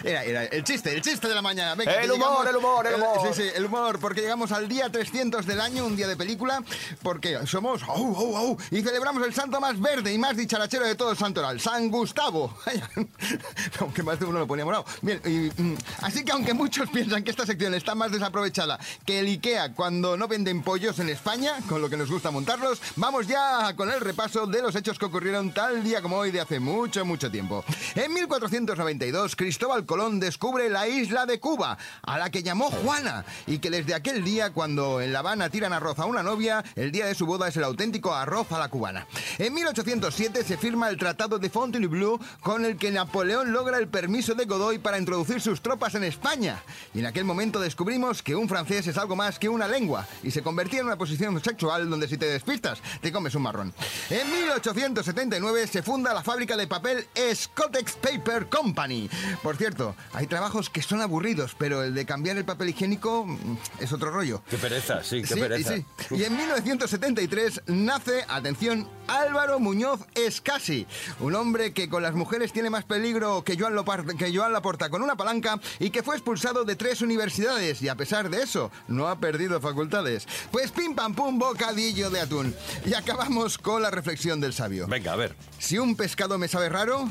Era, 0.03 0.23
era 0.23 0.45
el 0.45 0.63
chiste, 0.63 0.93
el 0.93 1.01
chiste 1.01 1.27
de 1.27 1.35
la 1.35 1.41
mañana. 1.41 1.75
Venga, 1.75 1.93
El 2.01 2.07
que 2.07 2.11
humor, 2.13 2.47
el 2.47 2.55
humor, 2.55 2.87
el 2.87 2.95
humor. 2.95 3.19
Sí, 3.33 3.43
sí, 3.43 3.49
el 3.55 3.65
humor, 3.65 3.99
porque 3.99 4.21
llegamos 4.21 4.51
al 4.51 4.67
día 4.67 4.89
300 4.89 5.45
del 5.45 5.61
año, 5.61 5.80
un 5.85 5.95
día 5.95 6.07
de 6.07 6.15
película, 6.15 6.63
porque 7.01 7.45
somos 7.45 7.83
au, 7.83 8.15
au, 8.15 8.37
au, 8.37 8.57
y 8.69 8.81
celebramos 8.81 9.25
el 9.25 9.33
santo 9.33 9.59
más 9.59 9.79
verde 9.79 10.13
y 10.13 10.17
más 10.17 10.35
dicharachero 10.37 10.85
de 10.85 10.95
todo 10.95 11.11
el 11.11 11.17
santoral, 11.17 11.59
San 11.59 11.89
Gustavo. 11.89 12.55
aunque 13.79 14.03
más 14.03 14.19
de 14.19 14.25
uno 14.25 14.39
lo 14.39 14.47
ponía 14.47 14.65
morado. 14.65 14.85
Bien, 15.01 15.21
y, 15.25 15.61
mm, 15.61 15.77
así 16.01 16.23
que 16.23 16.31
aunque 16.31 16.53
muchos 16.53 16.89
piensan 16.93 17.23
que 17.23 17.31
esta 17.31 17.45
sección 17.45 17.73
está 17.73 17.95
más 17.95 18.11
desaprovechada 18.11 18.79
que 19.05 19.19
el 19.19 19.27
IKEA 19.27 19.73
cuando 19.73 20.17
no 20.17 20.27
venden 20.27 20.61
pollos 20.61 20.99
en 20.99 21.09
España, 21.09 21.53
con 21.67 21.81
lo 21.81 21.89
que 21.89 21.97
nos 21.97 22.09
gusta 22.09 22.31
montarlos, 22.31 22.81
vamos 22.95 23.27
ya 23.27 23.75
con 23.75 23.89
el 23.89 23.99
repaso 23.99 24.45
de 24.47 24.61
los 24.61 24.75
hechos 24.75 24.97
que 24.97 25.05
ocurrieron 25.05 25.53
tal 25.53 25.83
día 25.83 26.01
como 26.01 26.17
hoy 26.17 26.31
de 26.31 26.41
hace 26.41 26.59
mucho, 26.59 27.05
mucho 27.05 27.31
tiempo. 27.31 27.63
En 27.95 28.13
1492, 28.13 29.35
Cristóbal 29.35 29.85
Colón 29.85 30.19
descubre 30.19 30.69
la 30.69 30.87
isla 30.87 31.25
de 31.25 31.39
Cuba, 31.39 31.77
a 32.01 32.17
la 32.17 32.29
que 32.29 32.43
llamó 32.43 32.69
Juana, 32.69 33.25
y 33.47 33.59
que 33.59 33.69
desde 33.69 33.93
aquel 33.93 34.23
día, 34.23 34.51
cuando 34.51 35.01
en 35.01 35.13
La 35.13 35.19
Habana 35.19 35.49
tiran 35.49 35.70
arroz 35.73 35.99
a 35.99 36.05
una 36.05 36.23
novia, 36.23 36.63
el 36.75 36.91
día 36.91 37.05
de 37.05 37.15
su 37.15 37.25
boda 37.25 37.47
es 37.47 37.57
el 37.57 37.63
auténtico 37.63 38.13
arroz 38.13 38.51
a 38.51 38.59
la 38.59 38.69
cubana. 38.69 39.07
En 39.37 39.53
1807 39.53 40.43
se 40.43 40.57
firma 40.57 40.89
el 40.89 40.97
Tratado 40.97 41.39
de 41.39 41.49
Fontainebleau, 41.49 42.19
con 42.41 42.65
el 42.65 42.77
que 42.77 42.91
Napoleón 42.91 43.51
logra 43.51 43.77
el 43.77 43.87
permiso 43.87 44.33
de 44.35 44.45
Godoy 44.45 44.79
para 44.79 44.97
introducir 44.97 45.41
sus 45.41 45.61
tropas 45.61 45.95
en 45.95 46.03
España. 46.03 46.61
Y 46.93 46.99
en 46.99 47.05
aquel 47.05 47.25
momento 47.25 47.59
descubrimos 47.59 48.21
que 48.21 48.35
un 48.35 48.49
francés 48.49 48.87
es 48.87 48.97
algo 48.97 49.15
más 49.15 49.39
que 49.39 49.49
una 49.49 49.67
lengua, 49.67 50.07
y 50.23 50.31
se 50.31 50.41
convertía 50.41 50.79
en 50.81 50.87
una 50.87 50.97
posición 50.97 51.41
sexual 51.43 51.89
donde 51.89 52.07
si 52.07 52.17
te 52.17 52.25
despistas, 52.25 52.79
te 53.01 53.11
comes 53.11 53.35
un 53.35 53.43
marrón. 53.43 53.73
En 54.09 54.29
1879 54.31 55.67
se 55.67 55.81
funda 55.83 56.13
la 56.13 56.23
fábrica 56.23 56.57
de 56.57 56.67
papel 56.67 57.07
Scottex 57.33 57.93
Paper 57.93 58.47
Company. 58.49 59.09
Por 59.41 59.57
cierto, 59.57 59.95
hay 60.13 60.27
trabajos 60.27 60.69
que 60.69 60.81
son 60.81 61.01
aburridos, 61.01 61.55
pero 61.57 61.83
el 61.83 61.93
de 61.93 62.05
cambiar 62.05 62.37
el 62.37 62.45
papel 62.45 62.69
higiénico 62.69 63.25
mm, 63.25 63.57
es 63.79 63.91
otro 63.91 64.11
rollo. 64.11 64.41
Qué 64.49 64.57
pereza, 64.57 65.03
sí, 65.03 65.21
qué 65.21 65.27
Sí, 65.33 65.39
pereza. 65.39 65.60
Y 65.61 65.63
sí. 65.63 65.85
Y 66.11 66.23
en 66.23 66.35
1973 66.37 67.61
nace, 67.67 68.25
atención, 68.27 68.87
Álvaro 69.07 69.59
Muñoz 69.59 70.01
Escasi, 70.15 70.85
un 71.19 71.35
hombre 71.35 71.73
que 71.73 71.89
con 71.89 72.03
las 72.03 72.13
mujeres 72.13 72.53
tiene 72.53 72.69
más 72.69 72.83
peligro 72.85 73.43
que 73.43 73.57
Joan, 73.57 73.75
Lopar- 73.75 74.15
que 74.17 74.35
Joan 74.35 74.53
Laporta 74.53 74.89
con 74.89 75.01
una 75.01 75.15
palanca 75.15 75.59
y 75.79 75.89
que 75.89 76.03
fue 76.03 76.15
expulsado 76.15 76.63
de 76.63 76.75
tres 76.75 77.01
universidades 77.01 77.81
y 77.81 77.89
a 77.89 77.95
pesar 77.95 78.29
de 78.29 78.41
eso 78.43 78.71
no 78.87 79.07
ha 79.07 79.19
perdido 79.19 79.59
facultades. 79.59 80.27
Pues 80.51 80.71
pim 80.71 80.95
pam 80.95 81.13
pum 81.15 81.37
bocadillo 81.39 82.09
de 82.09 82.21
atún. 82.21 82.55
Y 82.85 82.93
acabamos 82.93 83.57
con 83.57 83.81
la 83.81 83.91
reflexión 83.91 84.39
del 84.39 84.53
sabio. 84.53 84.87
Venga, 84.87 85.13
a 85.13 85.15
ver. 85.15 85.35
Si 85.59 85.77
un 85.77 85.95
pescado 85.95 86.37
me 86.37 86.47
sabe 86.47 86.69
raro, 86.69 87.09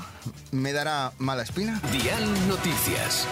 ¿me 0.52 0.72
dará 0.72 1.12
mala 1.18 1.42
espina? 1.42 1.80
Dial 1.92 2.48
Noticias. 2.48 3.26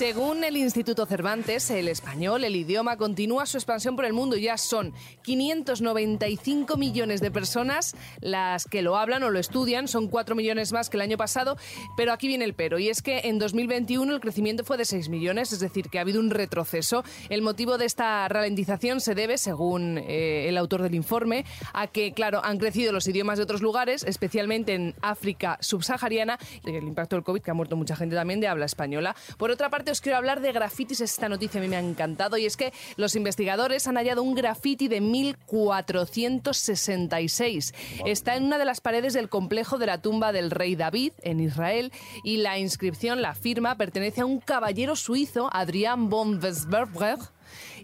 Según 0.00 0.44
el 0.44 0.56
Instituto 0.56 1.04
Cervantes, 1.04 1.70
el 1.70 1.86
español, 1.86 2.42
el 2.44 2.56
idioma, 2.56 2.96
continúa 2.96 3.44
su 3.44 3.58
expansión 3.58 3.96
por 3.96 4.06
el 4.06 4.14
mundo. 4.14 4.34
Ya 4.38 4.56
son 4.56 4.94
595 5.20 6.78
millones 6.78 7.20
de 7.20 7.30
personas 7.30 7.94
las 8.22 8.64
que 8.64 8.80
lo 8.80 8.96
hablan 8.96 9.24
o 9.24 9.28
lo 9.28 9.38
estudian. 9.38 9.88
Son 9.88 10.08
4 10.08 10.34
millones 10.34 10.72
más 10.72 10.88
que 10.88 10.96
el 10.96 11.02
año 11.02 11.18
pasado. 11.18 11.58
Pero 11.98 12.14
aquí 12.14 12.28
viene 12.28 12.46
el 12.46 12.54
pero. 12.54 12.78
Y 12.78 12.88
es 12.88 13.02
que 13.02 13.20
en 13.24 13.38
2021 13.38 14.14
el 14.14 14.20
crecimiento 14.20 14.64
fue 14.64 14.78
de 14.78 14.86
6 14.86 15.10
millones, 15.10 15.52
es 15.52 15.60
decir, 15.60 15.90
que 15.90 15.98
ha 15.98 16.00
habido 16.00 16.18
un 16.18 16.30
retroceso. 16.30 17.04
El 17.28 17.42
motivo 17.42 17.76
de 17.76 17.84
esta 17.84 18.26
ralentización 18.26 19.02
se 19.02 19.14
debe, 19.14 19.36
según 19.36 19.98
eh, 19.98 20.48
el 20.48 20.56
autor 20.56 20.80
del 20.80 20.94
informe, 20.94 21.44
a 21.74 21.88
que, 21.88 22.14
claro, 22.14 22.40
han 22.42 22.56
crecido 22.56 22.92
los 22.92 23.06
idiomas 23.06 23.36
de 23.36 23.44
otros 23.44 23.60
lugares, 23.60 24.04
especialmente 24.04 24.72
en 24.72 24.94
África 25.02 25.58
subsahariana, 25.60 26.38
el 26.64 26.84
impacto 26.84 27.16
del 27.16 27.22
COVID, 27.22 27.42
que 27.42 27.50
ha 27.50 27.54
muerto 27.54 27.76
mucha 27.76 27.96
gente 27.96 28.16
también 28.16 28.40
de 28.40 28.48
habla 28.48 28.64
española. 28.64 29.14
Por 29.36 29.50
otra 29.50 29.68
parte, 29.68 29.89
os 29.90 30.00
quiero 30.00 30.16
hablar 30.18 30.40
de 30.40 30.52
grafitis. 30.52 31.00
Esta 31.00 31.28
noticia 31.28 31.60
a 31.60 31.62
mí 31.62 31.68
me 31.68 31.76
ha 31.76 31.80
encantado 31.80 32.36
y 32.36 32.46
es 32.46 32.56
que 32.56 32.72
los 32.96 33.16
investigadores 33.16 33.88
han 33.88 33.96
hallado 33.96 34.22
un 34.22 34.34
grafiti 34.34 34.88
de 34.88 35.00
1466. 35.00 37.74
Está 38.06 38.36
en 38.36 38.44
una 38.44 38.58
de 38.58 38.64
las 38.64 38.80
paredes 38.80 39.12
del 39.14 39.28
complejo 39.28 39.78
de 39.78 39.86
la 39.86 40.00
tumba 40.00 40.32
del 40.32 40.50
rey 40.50 40.74
David 40.76 41.12
en 41.22 41.40
Israel 41.40 41.92
y 42.24 42.38
la 42.38 42.58
inscripción, 42.58 43.20
la 43.22 43.34
firma, 43.34 43.76
pertenece 43.76 44.22
a 44.22 44.26
un 44.26 44.40
caballero 44.40 44.96
suizo, 44.96 45.48
Adrián 45.52 46.08
von 46.08 46.42
Wesberger. 46.42 47.18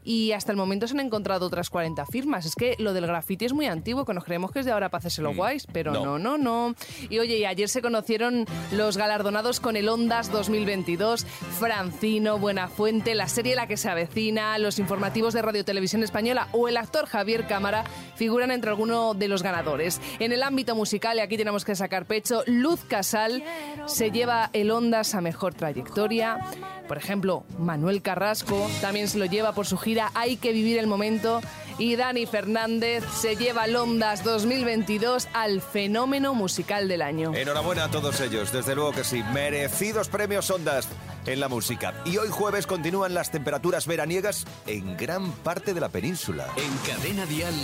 Y 0.07 0.31
hasta 0.31 0.53
el 0.53 0.57
momento 0.57 0.87
se 0.87 0.95
han 0.95 1.01
encontrado 1.01 1.47
otras 1.47 1.69
40 1.69 2.07
firmas. 2.07 2.47
Es 2.47 2.55
que 2.55 2.77
lo 2.79 2.95
del 2.95 3.09
graffiti 3.09 3.45
es 3.45 3.53
muy 3.53 3.67
antiguo, 3.67 4.05
que 4.05 4.15
nos 4.15 4.23
creemos 4.23 4.53
que 4.53 4.61
es 4.61 4.65
de 4.65 4.71
ahora 4.71 4.89
para 4.89 5.01
hacerse 5.01 5.21
lo 5.21 5.35
guays, 5.35 5.67
pero 5.73 5.91
no. 5.91 6.05
no, 6.05 6.19
no, 6.21 6.39
no. 6.39 6.75
Y 7.11 7.19
oye, 7.19 7.39
y 7.39 7.45
ayer 7.45 7.69
se 7.69 7.83
conocieron 7.83 8.47
los 8.71 8.97
galardonados 8.97 9.59
con 9.59 9.75
el 9.75 9.89
Ondas 9.89 10.31
2022, 10.31 11.27
Francino, 11.59 12.39
Buenafuente, 12.39 13.17
la 13.17 13.27
serie 13.27 13.57
La 13.57 13.67
que 13.67 13.77
se 13.77 13.89
avecina, 13.89 14.57
los 14.59 14.79
informativos 14.79 15.35
de 15.35 15.43
Radio 15.43 15.65
Televisión 15.65 16.05
Española 16.05 16.47
o 16.53 16.69
el 16.69 16.77
actor 16.77 17.07
Javier 17.07 17.49
Cámara 17.49 17.83
figuran 18.15 18.53
entre 18.53 18.71
algunos 18.71 19.19
de 19.19 19.27
los 19.27 19.43
ganadores. 19.43 20.01
En 20.21 20.31
el 20.31 20.45
ámbito 20.45 20.77
musical, 20.77 21.17
y 21.17 21.21
aquí 21.21 21.37
tenemos 21.37 21.65
que 21.65 21.75
sacar 21.75 22.07
pecho, 22.07 22.45
Luz 22.47 22.85
Casal 22.85 23.43
se 23.87 24.13
lleva 24.13 24.51
el 24.53 24.71
Ondas 24.71 25.17
a 25.17 25.21
mejor 25.21 25.55
trayectoria. 25.55 26.39
Por 26.87 26.97
ejemplo, 26.97 27.45
Manuel 27.59 28.03
Carrasco 28.03 28.71
también 28.81 29.09
se 29.09 29.19
lo 29.19 29.25
lleva 29.25 29.53
por 29.53 29.67
su 29.67 29.77
gira 29.77 29.96
Hay 30.15 30.37
que 30.37 30.53
vivir 30.53 30.79
el 30.79 30.87
momento. 30.87 31.41
Y 31.79 31.97
Dani 31.97 32.25
Fernández 32.25 33.05
se 33.21 33.37
lleva 33.37 33.65
Ondas 33.65 34.25
2022 34.25 35.29
al 35.35 35.61
fenómeno 35.61 36.35
musical 36.35 36.89
del 36.89 37.03
año. 37.03 37.35
Enhorabuena 37.35 37.85
a 37.85 37.91
todos 37.91 38.19
ellos, 38.21 38.51
desde 38.51 38.75
luego 38.75 38.93
que 38.93 39.05
sí. 39.05 39.23
Merecidos 39.35 40.09
premios 40.09 40.51
Ondas 40.51 40.89
en 41.27 41.41
la 41.41 41.49
música. 41.49 41.95
Y 42.05 42.17
hoy 42.19 42.29
jueves 42.31 42.67
continúan 42.67 43.15
las 43.15 43.31
temperaturas 43.31 43.87
veraniegas 43.87 44.45
en 44.67 44.97
gran 44.97 45.33
parte 45.33 45.75
de 45.75 45.81
la 45.81 45.89
península. 45.89 46.47
En 46.57 46.77
Cadena 46.87 47.27
Dial, 47.27 47.55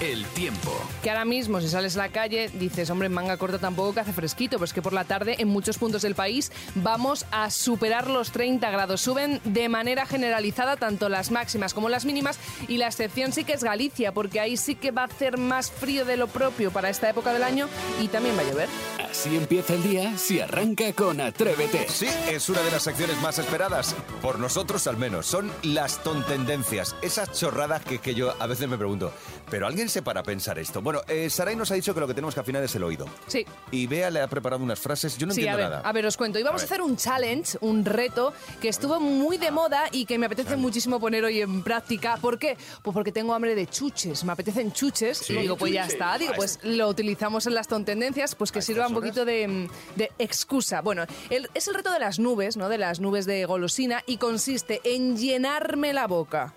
el 0.00 0.24
tiempo. 0.26 0.72
Que 1.02 1.10
ahora 1.10 1.24
mismo, 1.24 1.60
si 1.60 1.68
sales 1.68 1.96
a 1.96 1.98
la 1.98 2.08
calle, 2.08 2.50
dices, 2.54 2.90
hombre, 2.90 3.06
en 3.06 3.12
manga 3.12 3.36
corta 3.36 3.58
tampoco 3.58 3.94
que 3.94 4.00
hace 4.00 4.12
fresquito, 4.12 4.58
pues 4.58 4.72
que 4.72 4.82
por 4.82 4.92
la 4.92 5.04
tarde 5.04 5.36
en 5.38 5.48
muchos 5.48 5.78
puntos 5.78 6.02
del 6.02 6.14
país 6.14 6.50
vamos 6.74 7.26
a 7.30 7.50
superar 7.50 8.08
los 8.08 8.30
30 8.32 8.70
grados. 8.70 9.00
Suben 9.00 9.40
de 9.44 9.68
manera 9.68 10.06
generalizada 10.06 10.76
tanto 10.76 11.08
las 11.08 11.30
máximas 11.30 11.74
como 11.74 11.88
las 11.88 12.04
mínimas 12.04 12.38
y 12.68 12.78
la 12.78 12.86
excepción 12.86 13.32
sí 13.32 13.44
que 13.44 13.52
es 13.52 13.64
Galicia, 13.64 14.12
porque 14.12 14.40
ahí 14.40 14.56
sí 14.56 14.74
que 14.74 14.90
va 14.90 15.02
a 15.02 15.06
hacer 15.06 15.38
más 15.38 15.70
frío 15.70 16.04
de 16.04 16.16
lo 16.16 16.28
propio 16.28 16.70
para 16.70 16.90
esta 16.90 17.08
época 17.10 17.32
del 17.32 17.42
año 17.42 17.68
y 18.00 18.08
también 18.08 18.36
va 18.36 18.42
a 18.42 18.44
llover. 18.44 18.68
Así 19.10 19.36
empieza 19.36 19.74
el 19.74 19.82
día 19.82 20.16
si 20.16 20.40
arranca 20.40 20.92
con 20.92 21.20
Atrévete. 21.20 21.86
Sí, 21.88 22.06
es 22.30 22.48
una 22.48 22.60
de 22.62 22.70
las 22.70 22.82
secciones 22.82 23.09
más 23.18 23.38
esperadas, 23.38 23.94
por 24.22 24.38
nosotros 24.38 24.86
al 24.86 24.96
menos. 24.96 25.26
Son 25.26 25.50
las 25.62 26.02
tontendencias, 26.02 26.94
esas 27.02 27.32
chorradas 27.38 27.84
que, 27.84 27.98
que 27.98 28.14
yo 28.14 28.34
a 28.38 28.46
veces 28.46 28.68
me 28.68 28.76
pregunto, 28.78 29.12
¿pero 29.50 29.66
alguien 29.66 29.88
se 29.88 30.02
para 30.02 30.20
a 30.20 30.22
pensar 30.22 30.58
esto? 30.58 30.80
Bueno, 30.82 31.00
eh, 31.08 31.28
Saray 31.30 31.56
nos 31.56 31.70
ha 31.70 31.74
dicho 31.74 31.92
que 31.94 32.00
lo 32.00 32.06
que 32.06 32.14
tenemos 32.14 32.34
que 32.34 32.40
afinar 32.40 32.62
es 32.62 32.74
el 32.74 32.84
oído. 32.84 33.06
Sí. 33.26 33.44
Y 33.70 33.86
Bea 33.86 34.10
le 34.10 34.20
ha 34.20 34.28
preparado 34.28 34.62
unas 34.62 34.78
frases, 34.78 35.16
yo 35.18 35.26
no 35.26 35.34
Sí, 35.34 35.40
a 35.40 35.52
entiendo 35.52 35.58
ver, 35.70 35.70
nada. 35.78 35.88
a 35.88 35.92
ver, 35.92 36.06
os 36.06 36.16
cuento. 36.16 36.38
Y 36.38 36.42
vamos 36.42 36.62
a, 36.62 36.64
A 36.64 36.66
hacer 36.66 36.82
un 36.82 36.96
challenge, 36.96 37.58
un 37.60 37.84
reto 37.84 38.32
que 38.60 38.68
estuvo 38.68 39.00
muy 39.00 39.38
de 39.38 39.50
moda 39.50 39.84
y 39.90 40.04
que 40.06 40.18
me 40.18 40.26
apetece 40.26 40.56
muchísimo 40.56 41.00
poner 41.00 41.24
hoy 41.24 41.40
en 41.40 41.62
práctica. 41.62 42.16
¿Por 42.18 42.38
qué? 42.38 42.56
Pues 42.82 42.94
porque 42.94 43.12
tengo 43.12 43.34
hambre 43.34 43.54
de 43.54 43.66
chuches. 43.66 44.24
Me 44.24 44.32
apetecen 44.32 44.72
chuches. 44.72 45.28
Y 45.30 45.34
digo, 45.36 45.56
pues 45.56 45.72
ya 45.72 45.86
está. 45.86 46.16
Digo, 46.18 46.32
pues 46.36 46.58
lo 46.62 46.88
utilizamos 46.88 47.46
en 47.46 47.54
las 47.54 47.66
tontendencias, 47.68 48.34
pues 48.34 48.52
que 48.52 48.62
sirva 48.62 48.86
un 48.86 48.94
poquito 48.94 49.24
de, 49.24 49.68
de 49.96 50.12
excusa. 50.18 50.80
Bueno, 50.80 51.04
el- 51.30 51.48
es 51.54 51.66
el 51.68 51.74
reto 51.74 51.90
de 51.92 51.98
las 51.98 52.18
nubes, 52.18 52.56
¿no? 52.56 52.68
De 52.68 52.78
las 52.78 52.99
nubes 53.00 53.26
de 53.26 53.44
golosina 53.44 54.02
y 54.06 54.18
consiste 54.18 54.80
en 54.84 55.16
llenarme 55.16 55.92
la 55.92 56.06
boca 56.06 56.54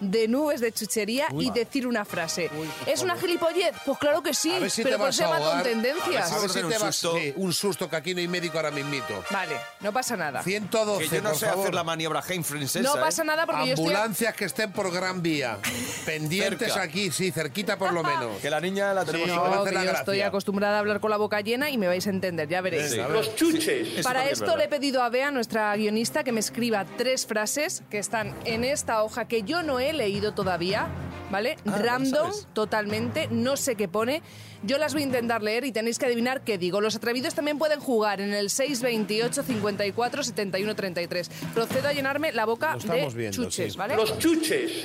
de 0.00 0.28
nubes 0.28 0.60
de 0.60 0.72
chuchería 0.72 1.26
y 1.38 1.50
decir 1.50 1.86
una 1.86 2.04
frase. 2.04 2.50
¿Es 2.86 3.02
una 3.02 3.16
gilipollez? 3.16 3.74
Pues 3.84 3.98
claro 3.98 4.22
que 4.22 4.34
sí, 4.34 4.52
si 4.70 4.82
pero 4.82 4.96
eso 5.08 5.24
a 5.24 5.26
llama 5.26 5.36
ahogar. 5.36 5.62
tontendencia. 5.64 6.24
A 6.26 6.38
ver 6.38 6.50
si 6.50 6.58
Un 6.60 6.68
te 6.70 6.78
vas... 6.78 6.96
susto. 6.96 7.18
sí, 7.18 7.32
un 7.36 7.52
susto, 7.52 7.88
que 7.90 7.96
aquí 7.96 8.14
no 8.14 8.20
hay 8.20 8.28
médico 8.28 8.56
ahora 8.58 8.70
mismito. 8.70 9.24
Vale, 9.30 9.56
no 9.80 9.92
pasa 9.92 10.16
nada. 10.16 10.42
112, 10.42 11.08
Que 11.08 11.16
yo 11.16 11.22
no 11.22 11.30
por 11.30 11.38
sé 11.38 11.46
favor. 11.46 11.60
hacer 11.62 11.74
la 11.74 11.84
maniobra 11.84 12.20
esa, 12.20 12.80
No 12.80 12.96
¿eh? 12.96 13.00
pasa 13.00 13.24
nada 13.24 13.46
porque 13.46 13.66
yo 13.66 13.74
estoy... 13.74 13.86
Ambulancias 13.86 14.34
que 14.34 14.44
estén 14.44 14.72
por 14.72 14.92
Gran 14.92 15.22
Vía. 15.22 15.58
Pendientes 16.06 16.68
Cerca. 16.72 16.82
aquí, 16.82 17.10
sí, 17.10 17.30
cerquita 17.30 17.76
por 17.78 17.92
lo 17.92 18.02
menos. 18.02 18.38
Que 18.40 18.50
la 18.50 18.60
niña 18.60 18.92
la 18.94 19.04
tenemos... 19.04 19.28
Sí, 19.28 19.34
No, 19.36 19.64
que 19.64 19.72
la 19.72 19.80
yo 19.80 19.84
gracia. 19.86 20.00
estoy 20.00 20.20
acostumbrada 20.22 20.76
a 20.76 20.80
hablar 20.80 21.00
con 21.00 21.10
la 21.10 21.16
boca 21.16 21.40
llena 21.40 21.70
y 21.70 21.78
me 21.78 21.86
vais 21.88 22.06
a 22.06 22.10
entender, 22.10 22.48
ya 22.48 22.60
veréis. 22.60 22.92
A 22.98 23.06
ver. 23.08 23.16
Eso 23.18 24.02
Para 24.02 24.28
esto 24.28 24.56
le 24.56 24.64
he 24.64 24.68
pedido 24.68 25.02
a 25.02 25.08
Bea, 25.08 25.30
nuestra 25.30 25.74
guionista, 25.76 26.24
que 26.24 26.32
me 26.32 26.40
escriba 26.40 26.84
tres 26.96 27.26
frases 27.26 27.82
que 27.90 27.98
están 27.98 28.34
en 28.44 28.64
esta 28.64 29.02
hoja 29.02 29.26
que 29.26 29.42
yo 29.42 29.62
no 29.62 29.80
he 29.80 29.87
leído 29.92 30.32
todavía, 30.34 30.88
¿vale? 31.30 31.56
Ah, 31.66 31.76
¿lo 31.76 31.78
Random, 31.78 32.30
totalmente, 32.52 33.28
no 33.30 33.56
sé 33.56 33.76
qué 33.76 33.88
pone. 33.88 34.22
Yo 34.64 34.76
las 34.78 34.92
voy 34.92 35.02
a 35.02 35.06
intentar 35.06 35.40
leer 35.42 35.64
y 35.64 35.70
tenéis 35.72 35.98
que 36.00 36.06
adivinar 36.06 36.42
qué 36.42 36.58
digo. 36.58 36.80
Los 36.80 36.96
atrevidos 36.96 37.34
también 37.34 37.58
pueden 37.58 37.78
jugar 37.78 38.20
en 38.20 38.34
el 38.34 38.50
628 38.50 39.42
54 39.44 40.22
71 40.24 40.74
33. 40.74 41.28
Procedo 41.54 41.88
a 41.88 41.92
llenarme 41.92 42.32
la 42.32 42.44
boca 42.44 42.76
de 42.76 43.08
viendo, 43.14 43.44
chuches, 43.44 43.72
sí. 43.72 43.78
¿vale? 43.78 43.94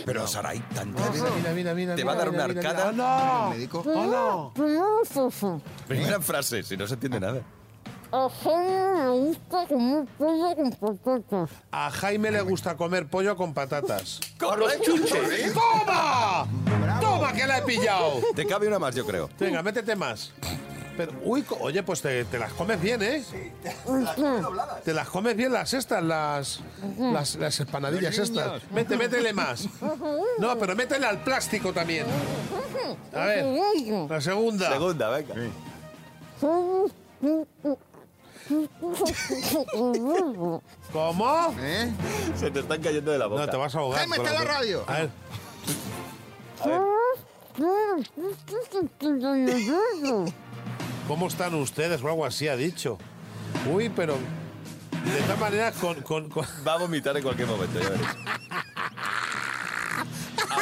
Pero 0.05 0.27
Saray, 0.27 0.59
tan 0.75 0.93
Mira, 0.93 1.53
mira, 1.53 1.73
mira, 1.73 1.95
Te 1.95 2.03
va 2.03 2.11
a 2.13 2.15
dar 2.15 2.29
mira, 2.31 2.45
una 2.45 2.53
mira, 2.53 2.69
arcada. 2.69 2.91
mira. 2.91 3.69
¡Oh, 3.73 4.53
no! 4.53 4.53
¡Oh, 4.55 5.29
no! 5.41 5.61
Primera 5.87 6.21
frase, 6.21 6.61
si 6.61 6.77
no 6.77 6.85
se 6.85 6.93
entiende 6.93 7.19
nada. 7.19 7.41
A 11.71 11.89
Jaime 11.89 12.29
le 12.29 12.41
gusta 12.41 12.77
comer 12.77 13.07
pollo 13.07 13.35
con 13.35 13.55
patatas. 13.55 14.19
¡Correcto! 14.39 14.91
¡Toma! 15.53 16.45
¡Toma, 17.01 17.33
que 17.33 17.47
la 17.47 17.57
he 17.57 17.61
pillado! 17.63 18.21
Te 18.35 18.45
cabe 18.45 18.67
una 18.67 18.77
más, 18.77 18.93
yo 18.93 19.03
creo. 19.03 19.31
Venga, 19.39 19.63
métete 19.63 19.95
más. 19.95 20.31
Pero, 20.95 21.11
uy, 21.23 21.43
oye, 21.59 21.81
pues 21.81 22.03
te, 22.03 22.23
te 22.25 22.37
las 22.37 22.53
comes 22.53 22.79
bien, 22.79 23.01
¿eh? 23.01 23.23
Te 24.85 24.93
las 24.93 25.09
comes 25.09 25.35
bien 25.35 25.51
las 25.51 25.73
estas, 25.73 26.03
las, 26.03 26.59
las, 26.99 27.35
las 27.37 27.59
empanadillas 27.61 28.15
estas. 28.15 28.61
Mete, 28.71 28.95
métele 28.95 29.33
más. 29.33 29.67
No, 30.37 30.55
pero 30.59 30.75
métele 30.75 31.07
al 31.07 31.23
plástico 31.23 31.73
también. 31.73 32.05
A 33.11 33.25
ver, 33.25 33.43
la 34.07 34.21
segunda. 34.21 34.71
Segunda, 34.71 35.09
venga. 35.09 35.33
¿Cómo? 40.91 41.55
¿Eh? 41.59 41.91
Se 42.35 42.51
te 42.51 42.59
están 42.59 42.81
cayendo 42.81 43.11
de 43.11 43.17
la 43.19 43.27
boca. 43.27 43.45
No, 43.45 43.51
te 43.51 43.57
vas 43.57 43.75
a 43.75 43.79
ahogar. 43.79 43.99
Jaime, 43.99 44.17
está 44.17 44.33
la- 44.33 44.43
radio. 44.43 44.83
A 44.87 44.93
ver. 44.93 45.09
¿Cómo 51.07 51.27
están 51.27 51.53
ustedes? 51.55 52.01
O 52.01 52.07
algo 52.07 52.25
así 52.25 52.47
ha 52.47 52.55
dicho. 52.55 52.97
Uy, 53.71 53.89
pero 53.89 54.15
de 55.05 55.19
esta 55.19 55.35
manera 55.35 55.71
con, 55.73 56.01
con- 56.01 56.29
con- 56.29 56.45
Va 56.67 56.73
a 56.73 56.77
vomitar 56.77 57.15
en 57.17 57.23
cualquier 57.23 57.47
momento, 57.47 57.79
ya 57.79 57.89
veréis. 57.89 58.07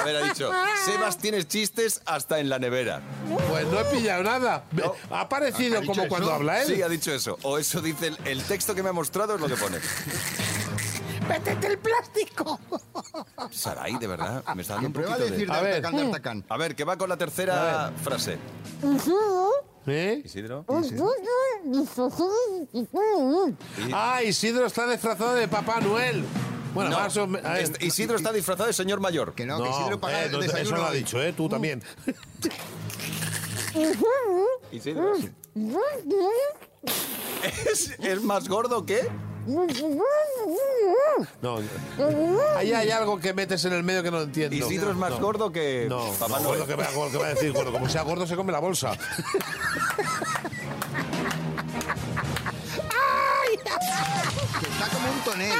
A 0.01 0.03
ver, 0.03 0.15
ha 0.17 0.21
dicho, 0.23 0.51
Sebas 0.85 1.17
tienes 1.17 1.47
chistes 1.47 2.01
hasta 2.05 2.39
en 2.39 2.49
la 2.49 2.59
nevera. 2.59 3.01
Pues 3.49 3.67
no 3.67 3.79
he 3.79 3.85
pillado 3.85 4.23
nada. 4.23 4.65
Ha 5.09 5.29
parecido 5.29 5.77
¿Ha 5.77 5.81
dicho 5.81 5.93
como 5.93 6.07
cuando 6.07 6.27
eso? 6.27 6.35
habla 6.35 6.61
él. 6.63 6.67
Sí, 6.75 6.81
ha 6.81 6.89
dicho 6.89 7.13
eso. 7.13 7.37
O 7.43 7.57
eso 7.57 7.81
dice 7.81 8.07
el, 8.07 8.17
el 8.25 8.43
texto 8.43 8.73
que 8.75 8.83
me 8.83 8.89
ha 8.89 8.93
mostrado 8.93 9.35
es 9.35 9.41
lo 9.41 9.47
que 9.47 9.55
pone. 9.55 9.77
¡Métete 11.29 11.67
el 11.67 11.77
plástico! 11.77 12.59
Saray, 13.51 13.97
de 13.97 14.07
verdad, 14.07 14.43
me 14.55 14.63
está 14.63 14.73
dando 14.73 14.87
un 14.87 14.93
poquito 14.93 15.17
decir 15.17 15.47
de... 15.47 15.53
A 15.53 15.57
de 15.57 15.63
ver. 15.63 15.81
De. 15.81 16.43
A 16.49 16.57
ver, 16.57 16.75
que 16.75 16.83
va 16.83 16.97
con 16.97 17.07
la 17.09 17.15
tercera 17.17 17.91
frase. 18.03 18.37
¿Eh? 19.87 20.21
Isidro. 20.25 20.65
Ah, 23.93 24.21
Isidro 24.23 24.65
está 24.65 24.89
disfrazado 24.89 25.35
de 25.35 25.47
Papá 25.47 25.79
Noel. 25.79 26.23
Bueno, 26.73 26.91
No, 26.91 27.05
este- 27.57 27.85
Isidro 27.85 28.15
está 28.17 28.31
disfrazado 28.31 28.67
de 28.67 28.73
señor 28.73 28.99
mayor. 28.99 29.33
Que 29.33 29.45
no, 29.45 29.61
que 29.61 29.69
Isidro 29.69 29.99
paga 29.99 30.23
eh, 30.23 30.25
el 30.27 30.31
no, 30.31 30.39
desayuno. 30.39 30.75
eso 30.75 30.77
lo 30.77 30.85
ha 30.85 30.91
dicho, 30.91 31.21
¿eh? 31.21 31.33
Tú 31.33 31.49
también. 31.49 31.83
Isidro. 34.71 35.13
¿Es, 37.71 37.91
es 37.99 38.21
más 38.23 38.47
gordo 38.47 38.85
que? 38.85 39.09
No. 41.41 41.59
Ahí 42.55 42.73
hay 42.73 42.91
algo 42.91 43.19
que 43.19 43.33
metes 43.33 43.65
en 43.65 43.73
el 43.73 43.83
medio 43.83 44.03
que 44.03 44.11
no 44.11 44.21
entiendo. 44.21 44.55
Isidro 44.55 44.91
es 44.91 44.97
más 44.97 45.11
No. 45.11 45.19
gordo 45.19 45.51
que 45.51 45.87
No, 45.89 46.11
Papá 46.13 46.39
no, 46.39 46.49
gordo 46.49 46.67
que 46.67 46.75
va, 46.75 46.91
gordo 46.91 47.11
que 47.11 47.17
va 47.17 47.25
a 47.25 47.29
decir, 47.33 47.51
gordo, 47.51 47.71
como 47.71 47.89
sea 47.89 48.03
gordo 48.03 48.27
se 48.27 48.35
come 48.35 48.51
la 48.51 48.59
bolsa. 48.59 48.93
Que 54.61 54.67
está 54.67 54.87
como 54.89 55.11
un 55.11 55.19
tonel. 55.21 55.51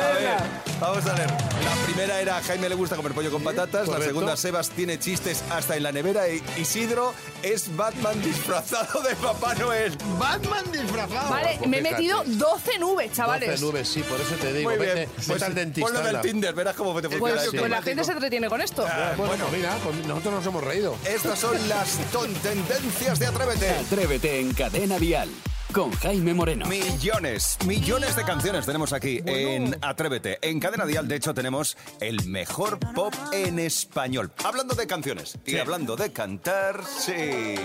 A 0.00 0.12
ver, 0.14 0.38
vamos 0.80 1.06
a 1.06 1.12
ver. 1.12 1.30
La 1.30 1.84
primera 1.84 2.20
era 2.22 2.40
Jaime 2.40 2.70
le 2.70 2.74
gusta 2.74 2.96
comer 2.96 3.12
pollo 3.12 3.30
con 3.30 3.44
patatas. 3.44 3.82
La 3.86 3.96
Correcto. 3.96 4.06
segunda, 4.06 4.34
Sebas 4.34 4.70
tiene 4.70 4.98
chistes 4.98 5.44
hasta 5.50 5.76
en 5.76 5.82
la 5.82 5.92
nevera. 5.92 6.26
Y 6.26 6.42
Isidro 6.56 7.12
es 7.42 7.76
Batman 7.76 8.22
disfrazado 8.22 9.02
de 9.02 9.14
Papá 9.16 9.54
Noel. 9.56 9.92
Batman 10.18 10.72
disfrazado. 10.72 11.28
Vale, 11.28 11.58
me 11.66 11.78
he 11.78 11.82
metido 11.82 12.22
12 12.24 12.78
nubes, 12.78 13.12
chavales. 13.12 13.60
12 13.60 13.62
nubes, 13.72 13.88
sí, 13.88 14.02
por 14.02 14.18
eso 14.18 14.34
te 14.40 14.54
digo. 14.54 14.70
Muy 14.70 14.78
bien. 14.78 14.94
Vete, 14.94 15.10
Pues 15.14 15.28
vete 15.28 15.44
al 15.44 15.54
dentista. 15.54 15.92
Ponlo 15.92 16.02
del. 16.02 16.20
Tinder, 16.22 16.54
verás 16.54 16.76
cómo 16.76 16.94
te 17.02 17.10
funciona 17.10 17.34
Pues, 17.34 17.50
pues 17.50 17.70
la 17.70 17.82
gente 17.82 18.04
se 18.04 18.12
entretiene 18.12 18.48
con 18.48 18.62
esto. 18.62 18.86
Bueno, 19.18 19.44
mira, 19.52 19.76
pues 19.84 19.96
nosotros 20.06 20.32
nos 20.32 20.46
hemos 20.46 20.64
reído. 20.64 20.96
Estas 21.04 21.38
son 21.38 21.68
las 21.68 21.98
tontendencias 22.10 23.18
de 23.18 23.26
Atrévete. 23.26 23.68
Atrévete 23.68 24.40
en 24.40 24.54
Cadena 24.54 24.98
Dial 24.98 25.28
con 25.76 25.92
Jaime 25.92 26.32
Moreno. 26.32 26.64
Millones, 26.64 27.58
millones 27.66 28.16
de 28.16 28.24
canciones 28.24 28.64
tenemos 28.64 28.94
aquí 28.94 29.20
en 29.26 29.76
Atrévete. 29.82 30.38
En 30.40 30.58
Cadena 30.58 30.86
Dial, 30.86 31.06
de 31.06 31.16
hecho, 31.16 31.34
tenemos 31.34 31.76
el 32.00 32.26
mejor 32.26 32.78
pop 32.94 33.12
en 33.30 33.58
español. 33.58 34.32
Hablando 34.42 34.74
de 34.74 34.86
canciones 34.86 35.38
y 35.44 35.58
hablando 35.58 35.94
de 35.94 36.12
cantar, 36.12 36.82
sí. 36.82 37.56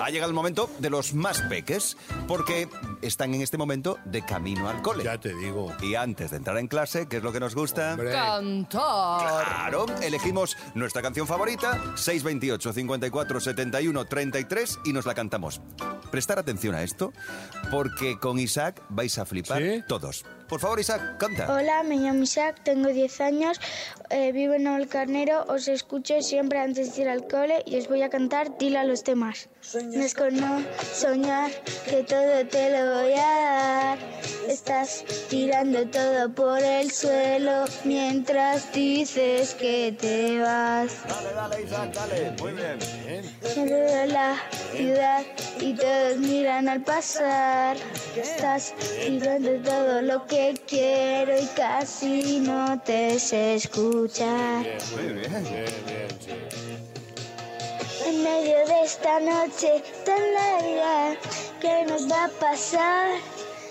Ha 0.00 0.08
llegado 0.10 0.30
el 0.30 0.36
momento 0.36 0.70
de 0.78 0.88
los 0.88 1.14
más 1.14 1.40
peques, 1.42 1.96
porque 2.28 2.68
están 3.02 3.34
en 3.34 3.42
este 3.42 3.58
momento 3.58 3.98
de 4.04 4.24
camino 4.24 4.68
al 4.68 4.80
cole. 4.80 5.02
Ya 5.02 5.18
te 5.18 5.34
digo. 5.34 5.74
Y 5.82 5.96
antes 5.96 6.30
de 6.30 6.36
entrar 6.36 6.58
en 6.58 6.68
clase, 6.68 7.08
¿qué 7.08 7.16
es 7.16 7.24
lo 7.24 7.32
que 7.32 7.40
nos 7.40 7.56
gusta? 7.56 7.94
Hombre. 7.94 8.12
Cantar. 8.12 9.44
Claro, 9.44 9.86
elegimos 10.00 10.56
nuestra 10.74 11.02
canción 11.02 11.26
favorita, 11.26 11.72
628 11.96 12.72
54 12.72 13.40
71 13.40 14.04
33 14.04 14.78
y 14.84 14.92
nos 14.92 15.06
la 15.06 15.14
cantamos. 15.14 15.60
Prestar 16.10 16.38
atención 16.38 16.74
a 16.74 16.82
esto, 16.82 17.12
porque 17.70 18.18
con 18.18 18.38
Isaac 18.38 18.82
vais 18.88 19.18
a 19.18 19.24
flipar 19.24 19.62
¿Sí? 19.62 19.82
todos. 19.86 20.24
Por 20.48 20.60
favor, 20.60 20.80
Isaac, 20.80 21.18
canta. 21.18 21.52
Hola, 21.52 21.82
me 21.82 21.96
llamo 21.96 22.22
Isaac, 22.22 22.60
tengo 22.64 22.88
10 22.88 23.20
años, 23.20 23.60
eh, 24.08 24.32
vivo 24.32 24.54
en 24.54 24.66
el 24.66 24.88
Carnero, 24.88 25.44
os 25.48 25.68
escucho 25.68 26.22
siempre 26.22 26.58
antes 26.58 26.96
de 26.96 27.02
ir 27.02 27.08
al 27.08 27.28
cole 27.28 27.62
y 27.66 27.76
os 27.76 27.86
voy 27.88 28.00
a 28.02 28.08
cantar 28.08 28.56
Dile 28.56 28.78
a 28.78 28.84
los 28.84 29.04
demás. 29.04 29.50
No 29.74 30.02
es 30.02 30.14
con 30.14 30.34
no 30.34 30.64
soñar 30.94 31.50
que 31.90 32.02
todo 32.04 32.46
te 32.46 32.70
lo 32.70 32.94
voy 32.94 33.12
a 33.12 33.18
dar. 33.18 33.98
Estás 34.48 35.04
tirando 35.28 35.86
todo 35.90 36.32
por 36.32 36.62
el 36.62 36.90
suelo 36.90 37.66
mientras 37.84 38.72
dices 38.72 39.54
que 39.54 39.94
te 40.00 40.40
vas. 40.40 41.06
Dale, 41.06 41.34
dale, 41.34 41.62
Isaac, 41.62 41.92
dale. 41.92 42.34
Muy 42.40 42.52
bien. 42.52 42.78
Veo 43.68 44.06
la 44.06 44.36
ciudad 44.72 45.22
y 45.60 45.74
todos 45.74 46.16
miran 46.16 46.68
al 46.68 46.82
pasar. 46.82 47.76
Estás 48.16 48.74
tirando 49.04 49.50
todo 49.62 50.00
lo 50.00 50.24
que 50.26 50.37
quiero 50.66 51.38
y 51.38 51.46
casi 51.56 52.40
no 52.40 52.80
te 52.80 53.18
sé 53.18 53.54
escuchar. 53.56 54.64
Muy 54.94 55.12
bien. 55.14 55.46
En 58.06 58.22
medio 58.22 58.56
de 58.66 58.82
esta 58.84 59.20
noche 59.20 59.82
tan 60.04 60.20
larga, 60.34 61.18
¿qué 61.60 61.84
nos 61.86 62.10
va 62.10 62.24
a 62.24 62.28
pasar? 62.28 63.08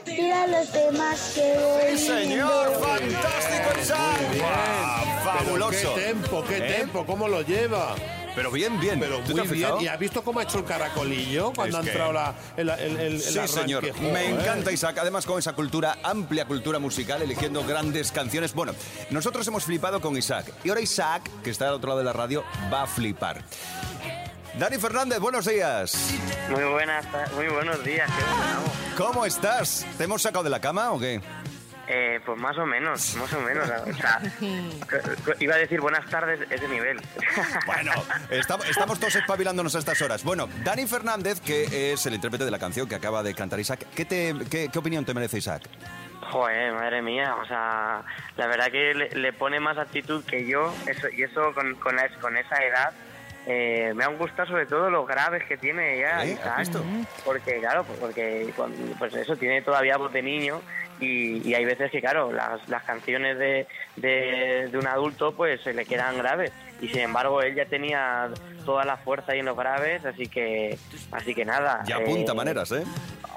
Mira 0.05 0.43
a 0.43 0.47
los 0.47 0.71
demás 0.71 1.31
que 1.35 1.53
voy. 1.57 1.97
¡Sí, 1.97 2.07
señor! 2.07 2.73
¡Fantástico! 2.79 3.95
¡Guau! 4.37 5.23
¡Fabuloso! 5.23 5.71
Pero 5.71 5.95
qué 5.95 6.01
tempo, 6.01 6.43
qué 6.47 6.57
¿Eh? 6.57 6.77
tempo, 6.79 7.05
cómo 7.05 7.27
lo 7.27 7.41
lleva. 7.41 7.95
Pero 8.37 8.51
bien, 8.51 8.79
bien. 8.79 8.99
Pero 8.99 9.17
¿Tú 9.21 9.29
te 9.29 9.31
muy 9.33 9.41
has 9.41 9.49
bien. 9.49 9.63
fijado? 9.65 9.81
¿Y 9.81 9.87
has 9.87 9.97
visto 9.97 10.23
cómo 10.23 10.39
ha 10.39 10.43
hecho 10.43 10.59
el 10.59 10.65
caracolillo 10.65 11.51
cuando 11.55 11.79
Es 11.79 11.83
ha 11.83 11.87
entrado 11.89 12.13
la, 12.13 12.35
el, 12.55 12.69
el, 12.69 12.79
el, 12.79 12.97
el 13.15 13.19
Sí, 13.19 13.47
señor. 13.47 13.83
Me 13.99 14.29
encanta 14.29 14.71
Isaac. 14.71 14.99
Además, 14.99 15.25
con 15.25 15.39
esa 15.39 15.53
cultura, 15.53 15.97
amplia 16.03 16.45
cultura 16.45 16.77
musical, 16.77 17.19
eligiendo 17.23 17.63
grandes 17.65 18.11
canciones. 18.11 18.53
Bueno, 18.53 18.75
nosotros 19.09 19.47
hemos 19.47 19.63
flipado 19.63 19.99
con 20.01 20.15
Isaac. 20.15 20.53
Y 20.63 20.69
ahora 20.69 20.81
Isaac, 20.81 21.23
que 21.43 21.49
está 21.49 21.67
al 21.67 21.73
otro 21.73 21.87
lado 21.89 21.97
de 21.99 22.05
la 22.05 22.13
radio, 22.13 22.43
va 22.71 22.83
a 22.83 22.87
flipar. 22.87 23.41
Dani 24.59 24.77
Fernández, 24.77 25.19
buenos 25.19 25.45
días. 25.47 25.97
Muy 26.51 26.63
buenas, 26.63 27.05
muy 27.35 27.47
buenos 27.47 27.83
días. 27.83 28.07
¿qué 28.15 28.23
tal? 28.23 29.07
¿Cómo 29.07 29.25
estás? 29.25 29.83
¿Te 29.97 30.03
hemos 30.03 30.21
sacado 30.21 30.43
de 30.43 30.51
la 30.51 30.59
cama 30.61 30.91
o 30.91 30.99
qué? 30.99 31.21
Eh, 31.89 32.19
pues 32.25 32.37
más 32.39 32.57
o 32.57 32.65
menos, 32.65 33.15
más 33.15 33.31
o 33.33 33.39
menos. 33.39 33.69
O 33.69 33.93
sea, 33.93 34.19
iba 35.39 35.55
a 35.55 35.57
decir 35.57 35.79
buenas 35.79 36.05
tardes, 36.09 36.39
ese 36.51 36.67
nivel. 36.67 36.99
Bueno, 37.65 37.91
esta- 38.29 38.57
estamos 38.69 38.99
todos 38.99 39.15
espabilándonos 39.15 39.75
a 39.75 39.79
estas 39.79 40.01
horas. 40.01 40.23
Bueno, 40.23 40.49
Dani 40.63 40.85
Fernández, 40.87 41.39
que 41.41 41.93
es 41.93 42.05
el 42.05 42.13
intérprete 42.15 42.43
de 42.45 42.51
la 42.51 42.59
canción 42.59 42.87
que 42.89 42.95
acaba 42.95 43.23
de 43.23 43.33
cantar 43.33 43.59
Isaac, 43.59 43.85
¿qué, 43.95 44.05
te, 44.05 44.33
qué, 44.49 44.69
qué 44.71 44.79
opinión 44.79 45.05
te 45.05 45.13
merece 45.13 45.37
Isaac? 45.37 45.63
Joder, 46.31 46.73
madre 46.73 47.01
mía, 47.01 47.35
o 47.41 47.45
sea, 47.45 48.03
la 48.35 48.47
verdad 48.47 48.69
que 48.69 48.93
le, 48.93 49.09
le 49.11 49.31
pone 49.33 49.59
más 49.61 49.77
actitud 49.77 50.23
que 50.25 50.45
yo, 50.45 50.73
eso, 50.87 51.07
y 51.09 51.23
eso 51.23 51.53
con, 51.53 51.75
con, 51.75 51.95
la- 51.95 52.09
con 52.19 52.35
esa 52.35 52.57
edad. 52.63 52.91
Eh, 53.49 53.93
me 53.95 54.03
han 54.03 54.17
gustado 54.17 54.49
sobre 54.49 54.65
todo 54.65 54.89
los 54.89 55.07
graves 55.07 55.43
que 55.45 55.55
tiene 55.57 55.99
ya 55.99 56.23
¿Eh? 56.25 56.33
Isaac, 56.33 56.47
¿Has 56.47 56.59
visto? 56.59 56.83
porque 57.23 57.59
claro, 57.59 57.85
porque 57.99 58.53
pues 58.99 59.13
eso 59.15 59.35
tiene 59.37 59.61
todavía 59.61 59.95
voz 59.97 60.11
de 60.11 60.21
niño 60.21 60.61
y, 60.99 61.47
y 61.47 61.53
hay 61.53 61.63
veces 61.63 61.89
que 61.89 62.01
claro, 62.01 62.31
las, 62.33 62.67
las 62.67 62.83
canciones 62.83 63.37
de, 63.37 63.65
de, 63.95 64.67
de 64.69 64.77
un 64.77 64.87
adulto 64.87 65.33
pues 65.33 65.61
se 65.61 65.73
le 65.73 65.85
quedan 65.85 66.17
graves 66.17 66.51
y 66.81 66.89
sin 66.89 66.99
embargo 66.99 67.41
él 67.41 67.55
ya 67.55 67.65
tenía 67.65 68.29
toda 68.65 68.83
la 68.83 68.97
fuerza 68.97 69.31
ahí 69.31 69.39
en 69.39 69.45
los 69.45 69.57
graves, 69.57 70.05
así 70.05 70.27
que 70.27 70.77
así 71.11 71.33
que 71.33 71.45
nada. 71.45 71.83
Ya 71.85 71.95
apunta 71.97 72.33
eh, 72.33 72.35
maneras, 72.35 72.71
¿eh? 72.73 72.83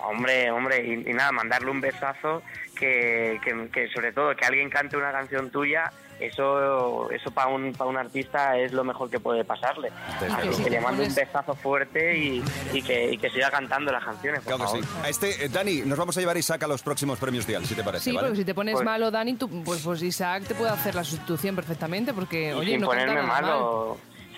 Hombre, 0.02 0.50
hombre, 0.50 0.84
y, 0.84 1.08
y 1.08 1.12
nada, 1.14 1.30
mandarle 1.30 1.70
un 1.70 1.80
besazo, 1.80 2.42
que, 2.76 3.38
que, 3.44 3.68
que 3.70 3.88
sobre 3.88 4.12
todo 4.12 4.34
que 4.34 4.44
alguien 4.44 4.68
cante 4.70 4.96
una 4.96 5.12
canción 5.12 5.50
tuya, 5.50 5.92
eso 6.20 7.10
eso 7.10 7.30
para 7.30 7.48
un, 7.48 7.72
para 7.72 7.90
un 7.90 7.96
artista 7.96 8.56
es 8.58 8.72
lo 8.72 8.84
mejor 8.84 9.10
que 9.10 9.18
puede 9.20 9.44
pasarle. 9.44 9.90
Así 10.36 10.62
que 10.62 10.70
le 10.70 10.80
mando 10.80 11.02
un 11.02 11.08
Pones- 11.08 11.14
besazo 11.14 11.54
fuerte 11.54 12.16
y, 12.18 12.42
y 12.72 12.82
que, 12.82 13.12
y 13.12 13.18
que 13.18 13.30
siga 13.30 13.50
cantando 13.50 13.90
las 13.92 14.04
canciones, 14.04 14.40
por 14.42 14.54
Claro 14.56 14.72
que 14.72 14.78
sí. 14.78 14.84
favor. 14.86 15.06
A 15.06 15.08
Este, 15.08 15.44
eh, 15.44 15.48
Dani, 15.48 15.82
nos 15.82 15.98
vamos 15.98 16.16
a 16.16 16.20
llevar 16.20 16.36
a 16.36 16.38
Isaac 16.38 16.62
a 16.62 16.66
los 16.66 16.82
próximos 16.82 17.18
premios 17.18 17.46
Dial, 17.46 17.64
si 17.64 17.74
te 17.74 17.82
parece, 17.82 18.04
Sí, 18.04 18.12
¿vale? 18.12 18.28
porque 18.28 18.38
si 18.40 18.44
te 18.44 18.54
pones 18.54 18.74
Pues- 18.74 18.84
malo, 18.84 19.10
Dani, 19.10 19.34
tú- 19.34 19.48
pues, 19.64 19.80
pues 19.82 20.02
Isaac 20.02 20.44
te 20.46 20.54
puede 20.54 20.70
hacer 20.70 20.94
la 20.94 21.04
sustitución 21.04 21.56
perfectamente, 21.56 22.12
porque, 22.12 22.54
oye, 22.54 22.72
sin 22.72 22.80
no 22.80 22.86
ponerme 22.88 23.14
nada 23.14 23.26
mal. 23.26 23.44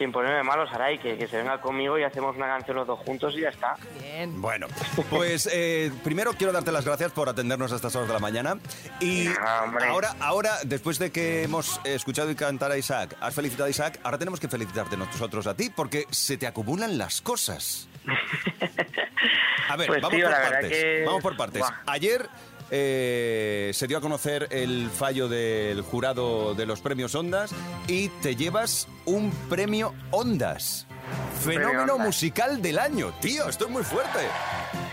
Sin 0.02 0.10
ponerme 0.12 0.42
malo, 0.42 0.68
Saray, 0.68 0.98
que, 0.98 1.16
que 1.16 1.28
se 1.28 1.36
venga 1.36 1.60
conmigo 1.60 1.96
y 1.98 2.02
hacemos 2.02 2.34
una 2.36 2.46
canción 2.46 2.76
los 2.76 2.86
dos 2.88 2.98
juntos 3.00 3.34
y 3.36 3.40
ya 3.42 3.50
está. 3.50 3.76
Bien. 4.00 4.40
Bueno, 4.42 4.66
pues 5.10 5.48
eh, 5.52 5.92
primero 6.02 6.32
quiero 6.32 6.52
darte 6.52 6.72
las 6.72 6.84
gracias 6.84 7.12
por 7.12 7.28
atendernos 7.28 7.72
a 7.72 7.76
estas 7.76 7.94
horas 7.94 8.08
de 8.08 8.14
la 8.14 8.20
mañana. 8.20 8.56
Y 9.00 9.28
Ah, 9.40 9.62
hombre. 9.64 9.86
ahora, 9.86 10.16
ahora, 10.20 10.58
después 10.64 10.98
de 10.98 11.12
que 11.12 11.44
hemos 11.44 11.80
escuchado 11.84 12.30
y 12.30 12.34
cantar 12.34 12.72
a 12.72 12.76
Isaac, 12.76 13.16
has 13.20 13.32
felicitado 13.34 13.66
a 13.66 13.70
Isaac, 13.70 14.00
ahora 14.02 14.18
tenemos 14.18 14.40
que 14.40 14.48
felicitarte 14.48 14.96
nosotros 14.96 15.46
a 15.46 15.54
ti 15.54 15.70
porque 15.70 16.06
se 16.10 16.36
te 16.36 16.46
acumulan 16.48 16.98
las 16.98 17.20
cosas. 17.22 17.88
A 19.68 19.76
ver, 19.76 19.86
Pues, 19.86 20.02
vamos 20.02 20.16
tío, 20.18 20.26
por 20.28 20.34
partes. 20.42 20.70
que- 20.70 21.02
Vamos 21.06 21.22
por 21.22 21.36
partes. 21.36 21.60
Buah. 21.60 21.70
Ayer 21.86 22.28
eh, 22.74 23.70
se 23.74 23.87
dio 23.87 23.98
a 23.98 24.00
conocer 24.00 24.48
el 24.50 24.88
fallo 24.88 25.28
del 25.28 25.82
jurado 25.82 26.54
de 26.54 26.64
los 26.64 26.80
premios 26.80 27.14
Ondas 27.14 27.54
y 27.87 28.08
te 28.08 28.35
llevas 28.35 28.88
un 29.04 29.30
premio 29.50 29.92
Ondas. 30.11 30.87
Fenómeno 31.44 31.82
Ondas. 31.92 32.06
musical 32.06 32.62
del 32.62 32.78
año. 32.78 33.12
Tío, 33.20 33.46
esto 33.46 33.66
es 33.66 33.70
muy 33.70 33.82
fuerte. 33.82 34.20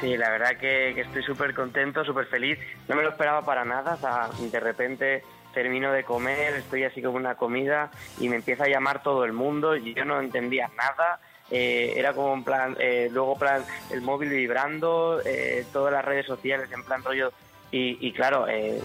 Sí, 0.02 0.18
la 0.18 0.30
verdad 0.30 0.58
que, 0.60 0.92
que 0.94 1.02
estoy 1.02 1.24
súper 1.24 1.54
contento, 1.54 2.04
súper 2.04 2.26
feliz. 2.26 2.60
No 2.90 2.98
me 2.98 3.04
lo 3.04 3.12
esperaba 3.12 3.46
para 3.46 3.64
nada. 3.64 3.94
O 3.94 3.98
sea, 3.98 4.30
de 4.38 4.60
repente 4.60 5.24
termino 5.54 5.94
de 5.94 6.04
comer, 6.04 6.56
estoy 6.56 6.84
así 6.84 7.02
como 7.02 7.16
una 7.16 7.36
comida 7.36 7.92
y 8.20 8.28
me 8.28 8.36
empieza 8.36 8.66
a 8.66 8.68
llamar 8.68 9.02
todo 9.02 9.24
el 9.24 9.32
mundo 9.32 9.78
y 9.78 9.94
yo 9.94 10.04
no 10.04 10.20
entendía 10.20 10.70
nada. 10.78 11.22
Eh, 11.50 11.94
era 11.96 12.14
como 12.14 12.34
en 12.34 12.44
plan, 12.44 12.76
eh, 12.78 13.10
luego 13.12 13.38
plan 13.38 13.64
el 13.90 14.02
móvil 14.02 14.30
vibrando, 14.30 15.22
eh, 15.26 15.66
todas 15.72 15.94
las 15.94 16.06
redes 16.06 16.26
sociales 16.26 16.70
en 16.72 16.84
plan 16.84 17.04
rollo 17.04 17.32
y, 17.72 17.98
y 18.08 18.12
claro, 18.14 18.48
eh, 18.48 18.82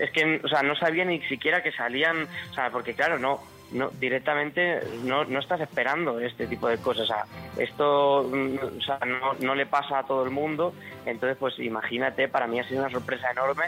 es 0.00 0.10
que 0.12 0.40
o 0.42 0.48
sea, 0.48 0.62
no 0.62 0.74
sabía 0.76 1.04
ni 1.04 1.20
siquiera 1.22 1.62
que 1.62 1.72
salían, 1.72 2.24
o 2.50 2.54
sea, 2.54 2.70
porque 2.70 2.94
claro, 2.94 3.18
no, 3.18 3.40
no 3.72 3.90
directamente 4.00 4.80
no, 5.02 5.24
no 5.24 5.38
estás 5.40 5.60
esperando 5.60 6.20
este 6.20 6.46
tipo 6.46 6.68
de 6.68 6.78
cosas. 6.78 7.04
O 7.04 7.06
sea, 7.06 7.24
esto 7.56 8.28
mm, 8.32 8.78
o 8.78 8.82
sea, 8.82 8.98
no, 9.06 9.34
no 9.40 9.54
le 9.54 9.66
pasa 9.66 9.98
a 10.00 10.06
todo 10.06 10.24
el 10.24 10.30
mundo, 10.30 10.74
entonces 11.06 11.36
pues 11.38 11.58
imagínate, 11.58 12.28
para 12.28 12.46
mí 12.46 12.58
ha 12.60 12.64
sido 12.68 12.80
una 12.82 12.90
sorpresa 12.90 13.30
enorme. 13.30 13.64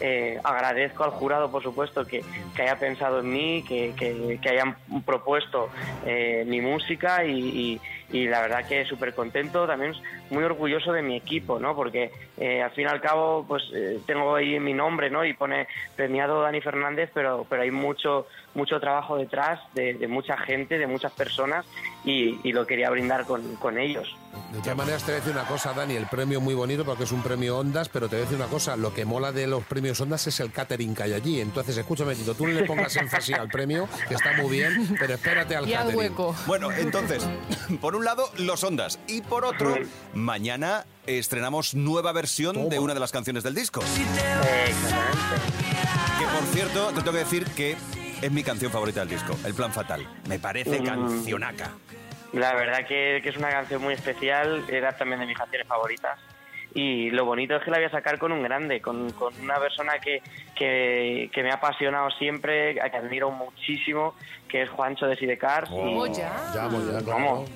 Eh, 0.00 0.38
agradezco 0.44 1.02
al 1.02 1.10
jurado, 1.10 1.50
por 1.50 1.60
supuesto, 1.60 2.06
que, 2.06 2.24
que 2.54 2.62
haya 2.62 2.78
pensado 2.78 3.18
en 3.18 3.32
mí, 3.32 3.64
que, 3.66 3.94
que- 3.96 4.38
que 4.40 4.48
hayan 4.48 4.76
propuesto 5.04 5.68
eh, 6.06 6.44
mi 6.46 6.60
música 6.60 7.24
y, 7.24 7.32
y- 7.32 7.80
y 8.10 8.26
la 8.26 8.40
verdad 8.40 8.66
que 8.66 8.84
súper 8.84 9.14
contento, 9.14 9.66
también 9.66 9.92
muy 10.30 10.42
orgulloso 10.44 10.92
de 10.92 11.02
mi 11.02 11.16
equipo, 11.16 11.58
¿no? 11.58 11.74
Porque 11.76 12.10
eh, 12.38 12.62
al 12.62 12.70
fin 12.70 12.84
y 12.84 12.88
al 12.88 13.00
cabo, 13.00 13.44
pues 13.46 13.64
eh, 13.74 13.98
tengo 14.06 14.34
ahí 14.34 14.58
mi 14.60 14.72
nombre, 14.72 15.10
¿no? 15.10 15.24
Y 15.24 15.34
pone 15.34 15.66
premiado 15.94 16.42
Dani 16.42 16.60
Fernández, 16.60 17.10
pero, 17.12 17.46
pero 17.48 17.62
hay 17.62 17.70
mucho 17.70 18.26
mucho 18.58 18.78
trabajo 18.80 19.16
detrás 19.16 19.60
de, 19.74 19.94
de 19.94 20.08
mucha 20.08 20.36
gente, 20.36 20.76
de 20.76 20.86
muchas 20.86 21.12
personas 21.12 21.64
y, 22.04 22.38
y 22.46 22.52
lo 22.52 22.66
quería 22.66 22.90
brindar 22.90 23.24
con, 23.24 23.56
con 23.56 23.78
ellos. 23.78 24.14
De 24.52 24.58
todas 24.60 24.76
maneras, 24.76 25.02
te 25.04 25.12
voy 25.12 25.20
a 25.20 25.24
decir 25.24 25.32
una 25.38 25.46
cosa, 25.48 25.72
Dani, 25.72 25.94
el 25.96 26.06
premio 26.06 26.40
muy 26.40 26.54
bonito 26.54 26.84
porque 26.84 27.04
es 27.04 27.12
un 27.12 27.22
premio 27.22 27.58
Ondas, 27.58 27.88
pero 27.88 28.08
te 28.08 28.16
voy 28.16 28.22
a 28.22 28.24
decir 28.24 28.36
una 28.36 28.50
cosa, 28.50 28.76
lo 28.76 28.92
que 28.92 29.04
mola 29.04 29.32
de 29.32 29.46
los 29.46 29.64
premios 29.64 30.00
Ondas 30.00 30.26
es 30.26 30.38
el 30.40 30.52
catering 30.52 30.94
que 30.94 31.02
hay 31.04 31.12
allí. 31.14 31.40
Entonces, 31.40 31.76
escúchame, 31.76 32.14
Tito, 32.14 32.34
tú 32.34 32.46
no 32.46 32.52
le 32.52 32.64
pongas 32.64 32.94
énfasis 32.96 33.34
al 33.36 33.48
premio, 33.48 33.88
que 34.08 34.14
está 34.14 34.32
muy 34.34 34.50
bien, 34.58 34.96
pero 34.98 35.14
espérate 35.14 35.56
al 35.56 35.68
Y 35.68 35.72
al 35.74 35.78
catering. 35.86 35.98
hueco. 35.98 36.34
Bueno, 36.46 36.70
entonces, 36.72 37.26
por 37.80 37.94
un 37.96 38.04
lado, 38.04 38.28
los 38.36 38.62
Ondas. 38.64 38.98
Y 39.06 39.22
por 39.22 39.44
otro, 39.44 39.76
mañana 40.14 40.84
estrenamos 41.06 41.74
nueva 41.74 42.12
versión 42.12 42.68
de 42.68 42.78
una 42.78 42.92
de 42.94 43.00
las 43.00 43.12
canciones 43.12 43.42
del 43.44 43.54
disco. 43.54 43.80
Que 46.18 46.24
por 46.26 46.44
cierto, 46.52 46.88
te 46.88 46.94
tengo 46.96 47.12
que 47.12 47.18
decir 47.18 47.44
que 47.56 47.76
es 48.22 48.30
mi 48.32 48.42
canción 48.42 48.70
favorita 48.72 49.00
del 49.00 49.10
disco, 49.10 49.36
El 49.44 49.54
Plan 49.54 49.72
Fatal. 49.72 50.06
Me 50.28 50.38
parece 50.38 50.80
Mm. 50.80 50.84
cancionaca. 50.84 51.70
La 52.32 52.54
verdad 52.54 52.86
que, 52.86 53.20
que 53.22 53.28
es 53.30 53.36
una 53.36 53.48
canción 53.50 53.82
muy 53.82 53.94
especial, 53.94 54.64
era 54.68 54.92
también 54.96 55.20
de 55.20 55.26
mis 55.26 55.36
canciones 55.38 55.66
favoritas. 55.66 56.18
Y 56.74 57.10
lo 57.10 57.24
bonito 57.24 57.56
es 57.56 57.62
que 57.64 57.70
la 57.70 57.78
voy 57.78 57.86
a 57.86 57.90
sacar 57.90 58.18
con 58.18 58.30
un 58.30 58.42
grande, 58.42 58.82
con, 58.82 59.10
con 59.12 59.34
una 59.40 59.56
persona 59.58 59.98
que, 59.98 60.22
que, 60.54 61.30
que 61.32 61.42
me 61.42 61.50
ha 61.50 61.54
apasionado 61.54 62.10
siempre, 62.10 62.80
a 62.82 62.90
que 62.90 62.98
admiro 62.98 63.30
muchísimo, 63.30 64.14
que 64.48 64.62
es 64.62 64.70
Juancho 64.70 65.06
de 65.06 65.16
Sidecar. 65.16 65.66
Oh, 65.70 66.06
ya. 66.06 66.30
Ya, 66.54 66.68
pues 66.68 66.84
ya, 66.86 67.00
claro. 67.02 67.06
Vamos, 67.06 67.50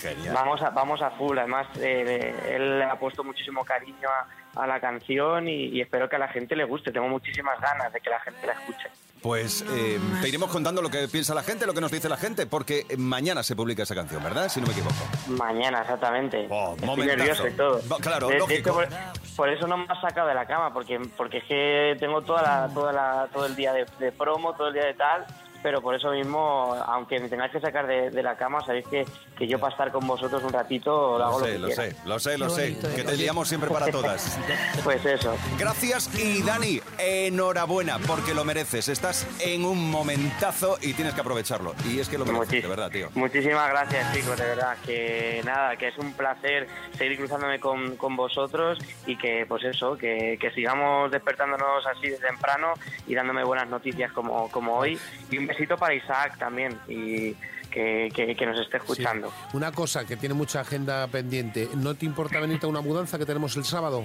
Genial. 0.00 0.34
vamos, 0.34 0.62
a, 0.62 0.70
vamos 0.70 1.02
a 1.02 1.10
full. 1.10 1.36
Además, 1.36 1.66
eh, 1.78 2.34
él 2.48 2.78
le 2.78 2.84
ha 2.84 2.98
puesto 2.98 3.22
muchísimo 3.22 3.62
cariño 3.64 4.08
a, 4.08 4.62
a 4.62 4.66
la 4.66 4.80
canción 4.80 5.46
y, 5.46 5.66
y 5.66 5.82
espero 5.82 6.08
que 6.08 6.16
a 6.16 6.20
la 6.20 6.28
gente 6.28 6.56
le 6.56 6.64
guste. 6.64 6.90
Tengo 6.90 7.08
muchísimas 7.08 7.60
ganas 7.60 7.92
de 7.92 8.00
que 8.00 8.08
la 8.08 8.20
gente 8.20 8.46
la 8.46 8.54
escuche. 8.54 8.88
Pues 9.24 9.64
eh, 9.70 9.98
te 10.20 10.28
iremos 10.28 10.50
contando 10.50 10.82
lo 10.82 10.90
que 10.90 11.08
piensa 11.08 11.32
la 11.34 11.42
gente, 11.42 11.64
lo 11.64 11.72
que 11.72 11.80
nos 11.80 11.90
dice 11.90 12.10
la 12.10 12.18
gente, 12.18 12.44
porque 12.46 12.86
mañana 12.98 13.42
se 13.42 13.56
publica 13.56 13.82
esa 13.84 13.94
canción, 13.94 14.22
¿verdad? 14.22 14.50
Si 14.50 14.60
no 14.60 14.66
me 14.66 14.74
equivoco. 14.74 14.94
Mañana, 15.28 15.80
exactamente. 15.80 16.46
Oh, 16.50 16.76
Estoy 16.78 17.06
nervioso 17.06 17.48
y 17.48 17.52
todo. 17.52 17.80
Claro, 18.02 18.26
De- 18.28 18.34
de 18.34 18.38
lógico. 18.40 18.82
hecho, 18.82 18.90
por, 18.92 19.34
por 19.34 19.48
eso 19.48 19.66
no 19.66 19.78
me 19.78 19.86
has 19.88 19.98
sacado 20.02 20.28
de 20.28 20.34
la 20.34 20.44
cama, 20.46 20.74
porque, 20.74 21.00
porque 21.16 21.38
es 21.38 21.44
que 21.44 21.96
tengo 21.98 22.20
toda 22.20 22.42
la, 22.42 22.68
toda 22.74 22.92
la, 22.92 23.28
todo 23.32 23.46
el 23.46 23.56
día 23.56 23.72
de, 23.72 23.86
de 23.98 24.12
promo, 24.12 24.52
todo 24.52 24.68
el 24.68 24.74
día 24.74 24.84
de 24.84 24.92
tal, 24.94 25.24
pero 25.64 25.80
por 25.80 25.94
eso 25.94 26.10
mismo, 26.10 26.76
aunque 26.86 27.18
me 27.18 27.30
tengáis 27.30 27.50
que 27.50 27.58
sacar 27.58 27.86
de, 27.86 28.10
de 28.10 28.22
la 28.22 28.36
cama, 28.36 28.60
sabéis 28.66 28.86
que, 28.86 29.06
que 29.34 29.46
yo 29.46 29.58
para 29.58 29.72
estar 29.72 29.90
con 29.90 30.06
vosotros 30.06 30.44
un 30.44 30.52
ratito 30.52 31.16
lo 31.16 31.24
hago 31.24 31.40
Lo 31.40 31.46
lo, 31.46 31.46
sé, 31.46 31.52
que 31.54 31.58
lo 31.58 31.70
sé, 31.70 31.96
lo 32.04 32.18
sé, 32.18 32.38
lo 32.38 32.50
sé. 32.50 32.94
Que 32.94 33.00
¿eh? 33.00 33.04
te 33.04 33.16
liamos 33.16 33.48
siempre 33.48 33.70
para 33.70 33.86
todas. 33.90 34.38
Pues 34.84 35.02
eso. 35.06 35.34
Gracias 35.58 36.10
y 36.18 36.42
Dani, 36.42 36.82
enhorabuena, 36.98 37.98
porque 38.06 38.34
lo 38.34 38.44
mereces. 38.44 38.88
Estás 38.88 39.26
en 39.40 39.64
un 39.64 39.90
momentazo 39.90 40.76
y 40.82 40.92
tienes 40.92 41.14
que 41.14 41.22
aprovecharlo. 41.22 41.74
Y 41.88 42.00
es 42.00 42.10
que 42.10 42.18
lo 42.18 42.26
mereces, 42.26 42.48
Muchis- 42.48 42.62
de 42.62 42.68
verdad, 42.68 42.90
tío. 42.90 43.08
Muchísimas 43.14 43.70
gracias, 43.70 44.12
chicos, 44.12 44.36
de 44.38 44.44
verdad. 44.44 44.76
Que 44.84 45.40
nada, 45.46 45.76
que 45.76 45.88
es 45.88 45.96
un 45.96 46.12
placer 46.12 46.68
seguir 46.98 47.16
cruzándome 47.16 47.58
con, 47.58 47.96
con 47.96 48.14
vosotros 48.16 48.78
y 49.06 49.16
que, 49.16 49.46
pues 49.48 49.64
eso, 49.64 49.96
que, 49.96 50.36
que 50.38 50.50
sigamos 50.50 51.10
despertándonos 51.10 51.86
así 51.86 52.08
de 52.10 52.18
temprano 52.18 52.74
y 53.06 53.14
dándome 53.14 53.42
buenas 53.44 53.68
noticias 53.68 54.12
como, 54.12 54.50
como 54.50 54.76
hoy. 54.76 54.98
Y 55.30 55.38
un 55.38 55.46
besito 55.54 55.76
para 55.76 55.94
Isaac 55.94 56.38
también 56.38 56.78
y 56.88 57.34
que, 57.70 58.08
que- 58.14 58.36
que 58.36 58.46
nos 58.46 58.60
esté 58.60 58.76
escuchando. 58.76 59.28
Sí. 59.50 59.56
Una 59.56 59.72
cosa 59.72 60.04
que 60.04 60.16
tiene 60.16 60.34
mucha 60.34 60.60
agenda 60.60 61.06
pendiente. 61.08 61.68
¿No 61.76 61.94
te 61.94 62.06
importa 62.06 62.38
venirte 62.40 62.66
a 62.66 62.68
una 62.68 62.80
mudanza 62.80 63.18
que 63.18 63.26
tenemos 63.26 63.56
el 63.56 63.64
sábado? 63.64 64.04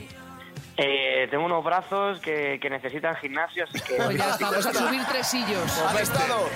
Eh, 0.77 1.27
tengo 1.29 1.45
unos 1.45 1.63
brazos 1.63 2.19
que, 2.21 2.57
que 2.61 2.69
necesitan 2.69 3.15
gimnasio, 3.17 3.65
así 3.65 3.79
que... 3.81 3.95
Pues 3.95 4.17
ya 4.17 4.29
está, 4.31 4.47
pues 4.47 4.65
a 4.65 4.73
subir 4.73 5.03
tresillos. 5.05 5.77
Has 5.81 6.01
estado. 6.01 6.49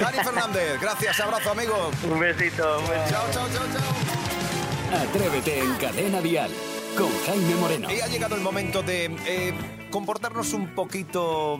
Dani 0.00 0.18
Fernández, 0.18 0.80
gracias, 0.80 1.20
abrazo, 1.20 1.52
amigo. 1.52 1.90
Un 2.10 2.18
besito, 2.18 2.78
un 2.80 2.88
besito. 2.88 3.08
Chao, 3.10 3.26
chao, 3.32 3.48
chao, 3.54 3.66
chao. 3.72 5.00
Atrévete 5.08 5.60
en 5.60 5.74
Cadena 5.76 6.20
Dial 6.20 6.50
con 6.96 7.08
Jaime 7.26 7.54
Moreno. 7.54 7.88
Y 7.92 8.00
ha 8.00 8.06
llegado 8.08 8.34
el 8.34 8.40
momento 8.40 8.82
de 8.82 9.04
eh, 9.26 9.54
comportarnos 9.90 10.52
un 10.54 10.74
poquito 10.74 11.56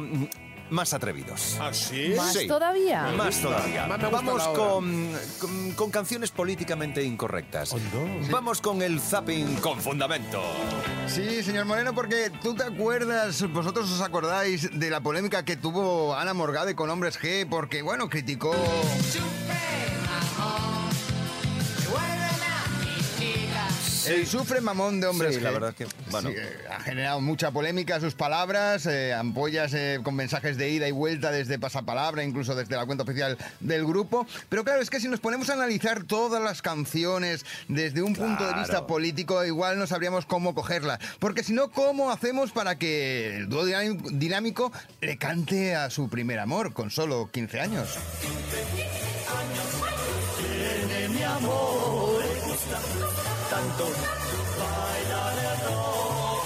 más 0.70 0.92
atrevidos. 0.94 1.56
¿Ah, 1.60 1.72
sí? 1.72 2.12
¿Más 2.16 2.32
Sí. 2.32 2.46
todavía? 2.46 3.12
Más 3.16 3.38
todavía. 3.40 3.86
Más 3.86 3.98
me 3.98 4.08
gusta 4.08 4.16
Vamos 4.24 4.42
la 4.42 4.50
hora. 4.50 4.58
con, 4.62 5.12
con, 5.40 5.70
con 5.72 5.90
canciones 5.90 6.30
políticamente 6.30 7.02
incorrectas. 7.02 7.74
Vamos 8.30 8.60
con 8.60 8.82
el 8.82 9.00
zapping 9.00 9.56
con 9.56 9.80
fundamento. 9.80 10.42
Sí, 11.06 11.42
señor 11.42 11.64
Moreno, 11.64 11.94
porque 11.94 12.30
tú 12.42 12.54
te 12.54 12.64
acuerdas, 12.64 13.42
vosotros 13.50 13.90
os 13.90 14.00
acordáis 14.00 14.68
de 14.78 14.90
la 14.90 15.00
polémica 15.00 15.44
que 15.44 15.56
tuvo 15.56 16.14
Ana 16.14 16.34
Morgade 16.34 16.74
con 16.74 16.90
Hombres 16.90 17.18
G, 17.18 17.46
porque, 17.48 17.82
bueno, 17.82 18.08
criticó... 18.08 18.54
El 24.08 24.26
sufre 24.26 24.60
mamón 24.60 25.00
de 25.00 25.06
Hombres 25.06 25.34
Sí, 25.34 25.40
la 25.40 25.50
verdad 25.50 25.74
que, 25.74 25.86
bueno. 26.10 26.30
Sí, 26.30 26.36
eh, 26.38 26.64
ha 26.70 26.80
generado 26.80 27.20
mucha 27.20 27.50
polémica 27.50 28.00
sus 28.00 28.14
palabras, 28.14 28.86
eh, 28.86 29.12
ampollas 29.12 29.74
eh, 29.74 30.00
con 30.02 30.14
mensajes 30.14 30.56
de 30.56 30.70
ida 30.70 30.88
y 30.88 30.92
vuelta 30.92 31.30
desde 31.30 31.58
pasapalabra, 31.58 32.24
incluso 32.24 32.54
desde 32.54 32.74
la 32.76 32.86
cuenta 32.86 33.04
oficial 33.04 33.36
del 33.60 33.86
grupo. 33.86 34.26
Pero 34.48 34.64
claro, 34.64 34.80
es 34.80 34.88
que 34.88 35.00
si 35.00 35.08
nos 35.08 35.20
ponemos 35.20 35.50
a 35.50 35.54
analizar 35.54 36.04
todas 36.04 36.42
las 36.42 36.62
canciones 36.62 37.44
desde 37.68 38.02
un 38.02 38.14
punto 38.14 38.46
de 38.46 38.54
vista 38.54 38.86
político, 38.86 39.44
igual 39.44 39.78
no 39.78 39.86
sabríamos 39.86 40.24
cómo 40.24 40.54
cogerla. 40.54 40.98
Porque 41.18 41.44
si 41.44 41.52
no, 41.52 41.70
¿cómo 41.70 42.10
hacemos 42.10 42.50
para 42.50 42.76
que 42.76 43.36
el 43.36 43.48
dúo 43.48 43.64
dinámico 43.64 44.72
le 45.00 45.18
cante 45.18 45.76
a 45.76 45.90
su 45.90 46.08
primer 46.08 46.38
amor 46.38 46.72
con 46.72 46.90
solo 46.90 47.28
15 47.30 47.60
años? 47.60 47.98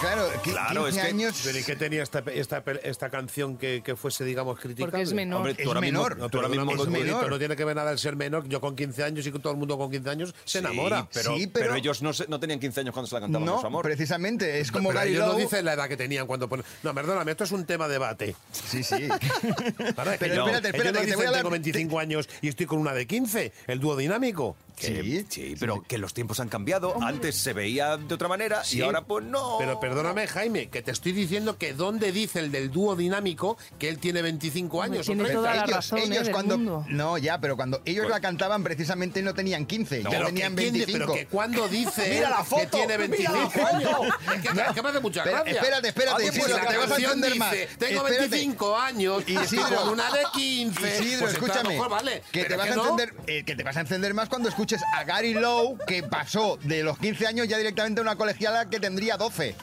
Claro, 0.00 0.28
qui- 0.42 0.50
Claro, 0.50 0.84
15 0.84 0.88
es 0.88 1.04
que- 1.04 1.10
años... 1.10 1.40
¿Pero 1.44 1.58
y 1.58 1.62
qué 1.62 1.76
tenía 1.76 2.02
esta, 2.02 2.18
esta, 2.34 2.62
esta 2.82 3.08
canción 3.08 3.56
que, 3.56 3.82
que 3.84 3.94
fuese, 3.94 4.24
digamos, 4.24 4.58
criticable? 4.58 4.90
Porque 4.90 5.02
es 5.02 5.12
menor. 5.12 5.36
Hombre, 5.38 5.52
Es 5.52 5.58
tú 5.58 5.68
ahora 5.68 5.80
mismo- 5.80 6.00
menor. 6.00 6.18
No, 6.18 6.28
tú 6.28 6.38
ahora 6.38 6.48
mismo 6.48 6.64
no, 6.64 6.70
con- 6.76 6.90
bonito, 6.92 7.04
menor. 7.16 7.30
no 7.30 7.38
tiene 7.38 7.54
que 7.56 7.64
ver 7.64 7.76
nada 7.76 7.92
el 7.92 7.98
ser 8.00 8.16
menor. 8.16 8.48
Yo 8.48 8.60
con 8.60 8.74
15 8.74 9.04
años 9.04 9.24
y 9.26 9.30
con 9.30 9.40
todo 9.40 9.52
el 9.52 9.58
mundo 9.60 9.78
con 9.78 9.90
15 9.92 10.10
años 10.10 10.34
se 10.44 10.58
Sí, 10.58 10.58
enamora. 10.58 11.06
pero, 11.12 11.36
Sí, 11.36 11.46
pero 11.46 11.66
pero- 11.66 11.76
ellos 11.76 12.02
no, 12.02 12.12
se- 12.12 12.26
no 12.26 12.40
tenían 12.40 12.58
15 12.58 12.80
años 12.80 12.92
cuando 12.92 13.06
se 13.08 13.14
la 13.14 13.20
cantaban 13.20 13.46
No, 13.46 13.60
su 13.60 13.66
amor. 13.66 13.84
precisamente, 13.84 14.58
es 14.58 14.72
como 14.72 14.88
Pero 14.88 14.98
Gary 15.00 15.10
ellos 15.12 15.26
no 15.26 15.32
Lowe. 15.34 15.40
dicen 15.42 15.64
la 15.64 15.74
edad 15.74 15.88
que 15.88 15.96
tenían 15.96 16.26
cuando 16.26 16.48
ponen... 16.48 16.64
No, 16.82 16.92
perdóname, 16.94 17.30
esto 17.30 17.44
es 17.44 17.52
un 17.52 17.64
tema 17.64 17.86
de 17.86 17.92
debate. 17.92 18.34
Sí, 18.50 18.82
sí. 18.82 18.94
Es 19.08 19.18
que 19.20 19.28
Pero 19.38 19.54
yo- 19.78 19.86
espérate, 19.86 20.26
ellos 20.26 20.44
espérate, 20.66 20.68
no 20.68 20.82
que 20.82 20.92
te 20.92 21.00
dicen, 21.04 21.16
voy 21.16 21.26
a 21.26 21.30
dar- 21.30 21.36
tengo 21.40 21.50
25 21.50 21.98
años 22.00 22.28
y 22.40 22.48
estoy 22.48 22.66
con 22.66 22.78
una 22.80 22.92
de 22.92 23.06
15, 23.06 23.52
el 23.68 23.78
dúo 23.78 23.96
dinámico. 23.96 24.56
Sí, 24.76 25.26
Sí, 25.28 25.54
pero 25.60 25.82
que 25.82 25.98
los 25.98 26.12
tiempos 26.14 26.40
han 26.40 26.48
cambiado. 26.48 26.96
Antes 27.02 27.36
se 27.36 27.52
veía 27.52 27.96
de 27.96 28.14
otra 28.14 28.28
manera 28.28 28.62
y 28.64 28.66
Sí. 28.66 28.82
ahora 28.82 29.02
pues 29.02 29.24
no. 29.24 29.56
Pero 29.58 29.78
perdóname, 29.80 30.26
Jaime, 30.26 30.68
que 30.68 30.82
te 30.82 30.90
estoy 30.90 31.12
diciendo 31.12 31.56
que 31.58 31.72
dónde 31.74 32.12
dice 32.12 32.40
el 32.40 32.50
del 32.50 32.70
dúo 32.70 32.96
dinámico 32.96 33.56
que 33.78 33.88
él 33.88 33.98
tiene 33.98 34.22
25 34.22 34.78
Hombre, 34.78 34.92
años 34.96 35.06
tiene 35.06 35.24
30. 35.24 35.40
toda 35.40 35.54
la 35.54 35.62
ellos, 35.64 35.76
razón, 35.76 35.98
¿eh? 35.98 36.04
ellos 36.04 36.24
del 36.24 36.32
cuando 36.32 36.58
mundo. 36.58 36.84
no 36.88 37.18
ya 37.18 37.38
pero 37.38 37.56
cuando 37.56 37.80
ellos 37.84 38.04
Pues- 38.04 38.14
la 38.14 38.20
cantaban 38.20 38.62
precisamente 38.62 39.22
no 39.22 39.34
tenían 39.34 39.66
15 39.66 40.02
ya 40.02 40.10
Pero 40.10 40.26
tenían 40.26 40.54
que, 40.56 40.62
quién 40.62 40.74
di- 40.74 40.78
25 40.80 41.06
pero 41.12 41.14
que 41.18 41.26
cuando 41.26 41.68
dice 41.68 42.08
Mira 42.12 42.30
la 42.30 42.36
que 42.38 42.44
foto, 42.44 42.66
tiene 42.78 42.98
mira 43.08 43.30
la 43.32 43.38
25 43.38 43.66
años. 43.66 43.90
Es 44.34 44.40
que, 44.42 44.48
No. 44.54 44.74
que 44.74 44.82
me 44.82 44.88
hace 44.88 45.00
mucha 45.00 45.22
Pero, 45.24 45.36
gracia. 45.36 45.52
espérate, 45.52 45.88
espérate, 45.88 46.24
Isidro, 46.24 46.42
pues 46.42 46.54
que 46.60 46.66
te 46.72 46.76
vas 46.78 46.90
a 46.90 46.96
entender 46.96 47.36
más. 47.36 47.52
dice, 47.52 47.68
Tengo 47.78 48.06
Espérate. 48.06 48.28
25 48.28 48.76
años 48.78 49.22
y 49.26 49.34
con 49.34 49.88
una 49.90 50.10
de 50.10 50.20
15. 50.32 50.98
Isidro, 51.00 51.20
Pues 51.20 51.32
escúchame, 51.34 51.78
vale, 51.78 52.22
que 52.32 52.44
te 52.44 52.56
vas 52.56 52.66
que 52.66 52.72
a 52.72 52.76
no. 52.76 52.82
entender, 52.90 53.14
eh, 53.26 53.44
que 53.44 53.54
te 53.56 53.62
vas 53.62 53.76
a 53.76 53.80
encender 53.80 54.14
más 54.14 54.28
cuando 54.28 54.48
escuches 54.62 54.82
a 54.92 55.02
Gary 55.02 55.34
Lowe 55.34 55.76
que 55.88 56.04
pasó 56.04 56.56
de 56.62 56.84
los 56.84 56.96
15 56.96 57.26
años 57.26 57.48
ya 57.48 57.58
directamente 57.58 58.00
a 58.00 58.02
una 58.02 58.14
colegiala 58.14 58.70
que 58.70 58.78
tendría 58.78 59.16
12. 59.16 59.56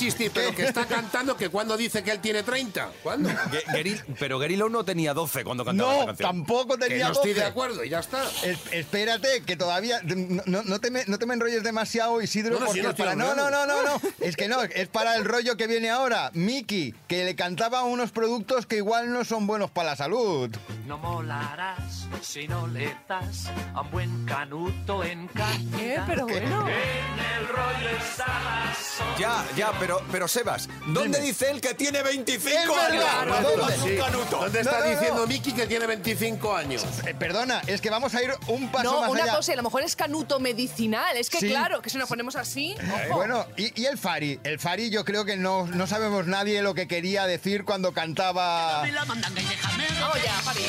Venga, 0.00 0.30
pero 0.34 0.54
que 0.54 0.64
está 0.64 0.86
cantando 0.86 1.36
que 1.36 1.48
cuando 1.48 1.76
dice 1.76 2.02
que 2.02 2.10
él 2.10 2.20
tiene 2.20 2.42
30. 2.42 2.90
¿Cuándo? 3.02 3.30
Pero 4.18 4.38
Gary 4.38 4.56
Lowe 4.56 4.70
no 4.70 4.84
tenía 4.84 5.14
12 5.14 5.44
cuando 5.44 5.64
cantaba 5.64 5.88
No, 5.92 5.94
esta 6.00 6.06
canción. 6.08 6.28
tampoco 6.28 6.76
Que 6.76 6.88
tenía 6.88 7.06
no 7.08 7.12
estoy 7.12 7.30
12. 7.32 7.40
de 7.40 7.46
acuerdo 7.46 7.84
y 7.84 7.88
ya 7.88 8.00
está. 8.00 8.22
Es- 8.44 8.58
espérate, 8.72 9.42
que 9.46 9.56
todavía. 9.56 10.00
No, 10.04 10.42
no- 10.46 10.62
no 10.62 10.78
te 10.80 10.90
me, 10.90 11.04
no 11.06 11.18
te 11.18 11.26
me 11.26 11.34
enrolles 11.34 11.62
demasiado, 11.62 12.20
Isidro. 12.22 12.54
No, 12.54 12.60
no, 12.60 12.66
porque 12.66 12.82
no 12.82 12.90
estoy 12.90 13.04
para- 13.04 13.16
no, 13.16 13.34
no, 13.34 13.50
no, 13.50 13.66
no, 13.66 13.82
no. 13.82 14.00
Es 14.20 14.36
que 14.36 14.48
no, 14.48 14.62
es 14.62 14.88
para 14.88 15.16
el 15.16 15.24
rollo 15.24 15.56
que 15.56 15.66
viene 15.66 15.90
ahora. 15.90 16.30
Miki, 16.34 16.94
que 17.08 17.24
le 17.24 17.34
cantaba 17.36 17.82
unos 17.84 18.10
productos 18.12 18.66
que 18.66 18.76
igual 18.76 19.12
no 19.12 19.24
son 19.24 19.46
buenos 19.46 19.70
para 19.70 19.90
la 19.90 19.96
salud. 19.96 20.50
No 20.86 20.98
molarás 20.98 22.06
si 22.22 22.46
no 22.48 22.66
le 22.66 22.96
das 23.08 23.46
a 23.74 23.80
un 23.82 23.90
buen 23.90 24.24
canuto 24.26 25.02
en 25.04 25.24
¿Eh? 25.24 25.30
cantidad. 25.34 26.04
Pero 26.06 26.26
bueno. 26.26 26.66
En 26.68 27.40
el 27.40 27.48
rollo 27.48 27.88
está 27.98 28.26
la. 28.26 28.74
Ya, 29.18 29.44
ya, 29.56 29.72
pero, 29.78 29.83
pero 30.10 30.28
Sebas, 30.28 30.68
¿dónde 30.86 31.20
dice 31.20 31.50
él 31.50 31.60
que 31.60 31.74
tiene 31.74 32.02
25 32.02 32.48
Es 32.48 32.90
años? 32.90 33.04
¿dónde? 33.42 33.74
un 33.76 33.88
Sí. 33.90 33.96
canuto. 33.98 34.36
¿Dónde 34.38 34.60
está 34.60 34.72
No, 34.72 34.78
no, 34.78 34.84
no. 34.84 34.90
diciendo 34.90 35.26
Miki 35.26 35.52
que 35.52 35.66
tiene 35.66 35.86
25 35.86 36.56
años? 36.56 36.84
Eh, 37.06 37.14
perdona, 37.14 37.60
es 37.66 37.80
que 37.80 37.90
vamos 37.90 38.14
a 38.14 38.22
ir 38.22 38.32
un 38.48 38.70
paso 38.70 38.84
No, 38.92 39.00
más 39.02 39.10
una 39.10 39.22
allá. 39.24 39.36
cosa, 39.36 39.52
a 39.52 39.56
lo 39.56 39.62
mejor 39.62 39.82
es 39.82 39.96
canuto 39.96 40.40
medicinal. 40.40 41.16
Es 41.16 41.28
que 41.30 41.40
Sí. 41.40 41.48
claro, 41.48 41.82
que 41.82 41.90
si 41.90 41.98
nos 41.98 42.08
ponemos 42.08 42.36
así. 42.36 42.72
Eh. 42.72 43.08
Bueno, 43.12 43.44
y, 43.56 43.80
y 43.80 43.86
el 43.86 43.98
Fari. 43.98 44.40
El 44.44 44.58
Fari 44.58 44.90
yo 44.90 45.04
creo 45.04 45.24
que 45.24 45.36
no, 45.36 45.66
no 45.66 45.86
sabemos 45.86 46.26
nadie 46.26 46.62
lo 46.62 46.74
que 46.74 46.88
quería 46.88 47.26
decir 47.26 47.64
cuando 47.64 47.92
cantaba... 47.92 48.82
Vamos 48.82 50.22
ya, 50.24 50.32
Fari. 50.42 50.64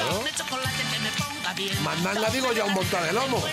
Mandanga 1.84 2.30
digo 2.30 2.52
ya 2.54 2.66
un 2.66 2.74
montón 2.74 3.04
de 3.04 3.14
lomo. 3.14 3.44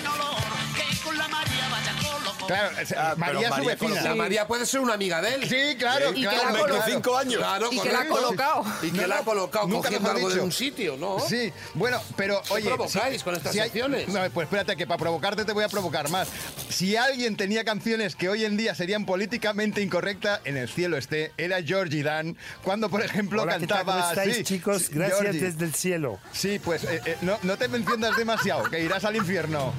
Claro, 2.46 2.78
es- 2.78 2.92
Ah, 2.92 3.14
María 3.16 3.34
pero 3.38 3.42
su 3.42 3.50
María 3.50 3.74
vecina. 3.76 4.02
La 4.02 4.14
María 4.14 4.46
puede 4.46 4.66
ser 4.66 4.80
una 4.80 4.94
amiga 4.94 5.20
de 5.22 5.34
él. 5.34 5.48
Sí, 5.48 5.76
claro, 5.78 6.12
Y 6.14 6.22
claro. 6.22 6.36
la 6.38 6.50
Con 6.50 6.60
colo- 6.60 6.74
25 6.74 7.16
años. 7.18 7.36
Claro, 7.36 7.68
Y 7.72 7.80
que 7.80 7.92
la 7.92 8.00
ha 8.00 8.06
colocado. 8.08 8.64
Y 8.82 8.90
que 8.90 9.00
No, 9.02 9.06
la 9.06 9.18
ha 9.18 9.22
colocado 9.24 9.66
nunca 9.68 9.88
cogiendo 9.88 10.10
algo 10.10 10.28
de 10.28 10.34
dicho. 10.34 10.44
un 10.44 10.52
sitio, 10.52 10.96
¿no? 10.96 11.18
Sí, 11.20 11.52
bueno, 11.74 12.00
pero 12.16 12.42
oye. 12.50 12.66
provocáis 12.68 13.22
con 13.22 13.34
estas 13.34 13.52
hay- 13.54 13.62
secciones? 13.62 14.08
No, 14.08 14.20
pues 14.30 14.46
espérate, 14.46 14.76
que 14.76 14.86
para 14.86 14.98
provocarte 14.98 15.44
te 15.44 15.52
voy 15.52 15.64
a 15.64 15.68
provocar 15.68 16.08
más. 16.10 16.28
Si 16.68 16.96
alguien 16.96 17.36
tenía 17.36 17.64
canciones 17.64 18.16
que 18.16 18.28
hoy 18.28 18.44
en 18.44 18.56
día 18.56 18.74
serían 18.74 19.06
políticamente 19.06 19.80
incorrectas, 19.82 20.40
en 20.44 20.56
el 20.56 20.68
cielo 20.68 20.96
esté, 20.96 21.32
era 21.38 21.62
Georgie 21.62 22.02
Dan, 22.02 22.36
cuando 22.64 22.88
por 22.90 23.02
ejemplo 23.02 23.42
Hola, 23.42 23.58
¿qué 23.58 23.66
cantaba. 23.66 23.94
¿Cómo 24.00 24.08
estáis, 24.10 24.36
sí, 24.36 24.44
chicos? 24.44 24.90
Gracias 24.90 25.20
Georgie. 25.20 25.40
desde 25.40 25.64
el 25.64 25.74
cielo. 25.74 26.18
Sí, 26.32 26.58
pues 26.62 26.84
eh, 26.84 27.00
eh, 27.06 27.16
no, 27.22 27.38
no 27.42 27.56
te 27.56 27.68
me 27.68 27.78
enciendas 27.78 28.16
demasiado, 28.16 28.64
que 28.64 28.80
irás 28.80 29.04
al 29.04 29.16
infierno. 29.16 29.72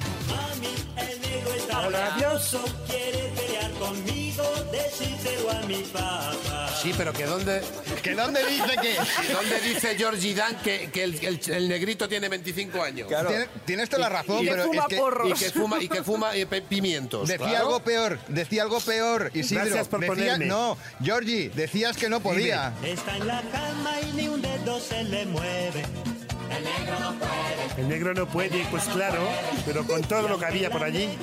Sí, 6.82 6.92
pero 6.98 7.12
que 7.14 7.24
dónde... 7.24 7.62
¿Que 8.02 8.14
dónde 8.14 8.44
dice 8.44 8.76
que? 8.82 8.92
¿Y 8.92 9.32
dónde 9.32 9.60
dice 9.60 9.96
Georgie 9.96 10.34
Dan 10.34 10.56
que, 10.56 10.90
que 10.90 11.04
el, 11.04 11.14
el- 11.24 11.40
el 11.50 11.68
negrito 11.68 12.06
tiene 12.08 12.28
25 12.28 12.82
años? 12.82 13.08
Claro. 13.08 13.28
Tiene- 13.30 13.48
Tienes 13.64 13.88
toda 13.88 14.00
la 14.02 14.08
razón, 14.10 14.42
Y 14.42 14.44
que 14.44 14.50
pero 14.50 14.64
fuma 14.64 14.82
es 14.82 14.88
que 14.88 14.96
porros. 14.96 15.28
Y 15.30 15.32
que 15.44 15.50
fuma, 15.50 15.82
y 15.82 15.88
que 15.88 16.02
fuma 16.02 16.36
eh, 16.36 16.46
pimientos. 16.46 17.26
decía 17.28 17.46
claro. 17.48 17.66
algo 17.66 17.80
peor, 17.80 18.18
decía 18.28 18.62
algo 18.64 18.80
peor, 18.80 19.30
Isidro. 19.32 19.64
Gracias 19.64 19.88
por 19.88 20.00
Decía- 20.00 20.14
ponerme. 20.14 20.46
No, 20.46 20.76
Georgie, 21.02 21.48
decías 21.54 21.96
que 21.96 22.10
no 22.10 22.20
podía. 22.20 22.74
Está 22.84 23.16
en 23.16 23.26
la 23.28 23.40
cama 23.50 24.00
y 24.02 24.12
ni 24.16 24.28
un 24.28 24.42
dedo 24.42 24.78
se 24.80 25.02
le 25.04 25.24
mueve. 25.24 25.84
El 27.76 27.88
negro 27.88 28.14
no 28.14 28.26
puede, 28.26 28.64
pues 28.70 28.84
claro, 28.84 29.18
pero 29.66 29.84
con 29.84 30.00
todo 30.02 30.28
lo 30.28 30.38
que 30.38 30.46
había 30.46 30.70
por 30.70 30.84
allí, 30.84 31.18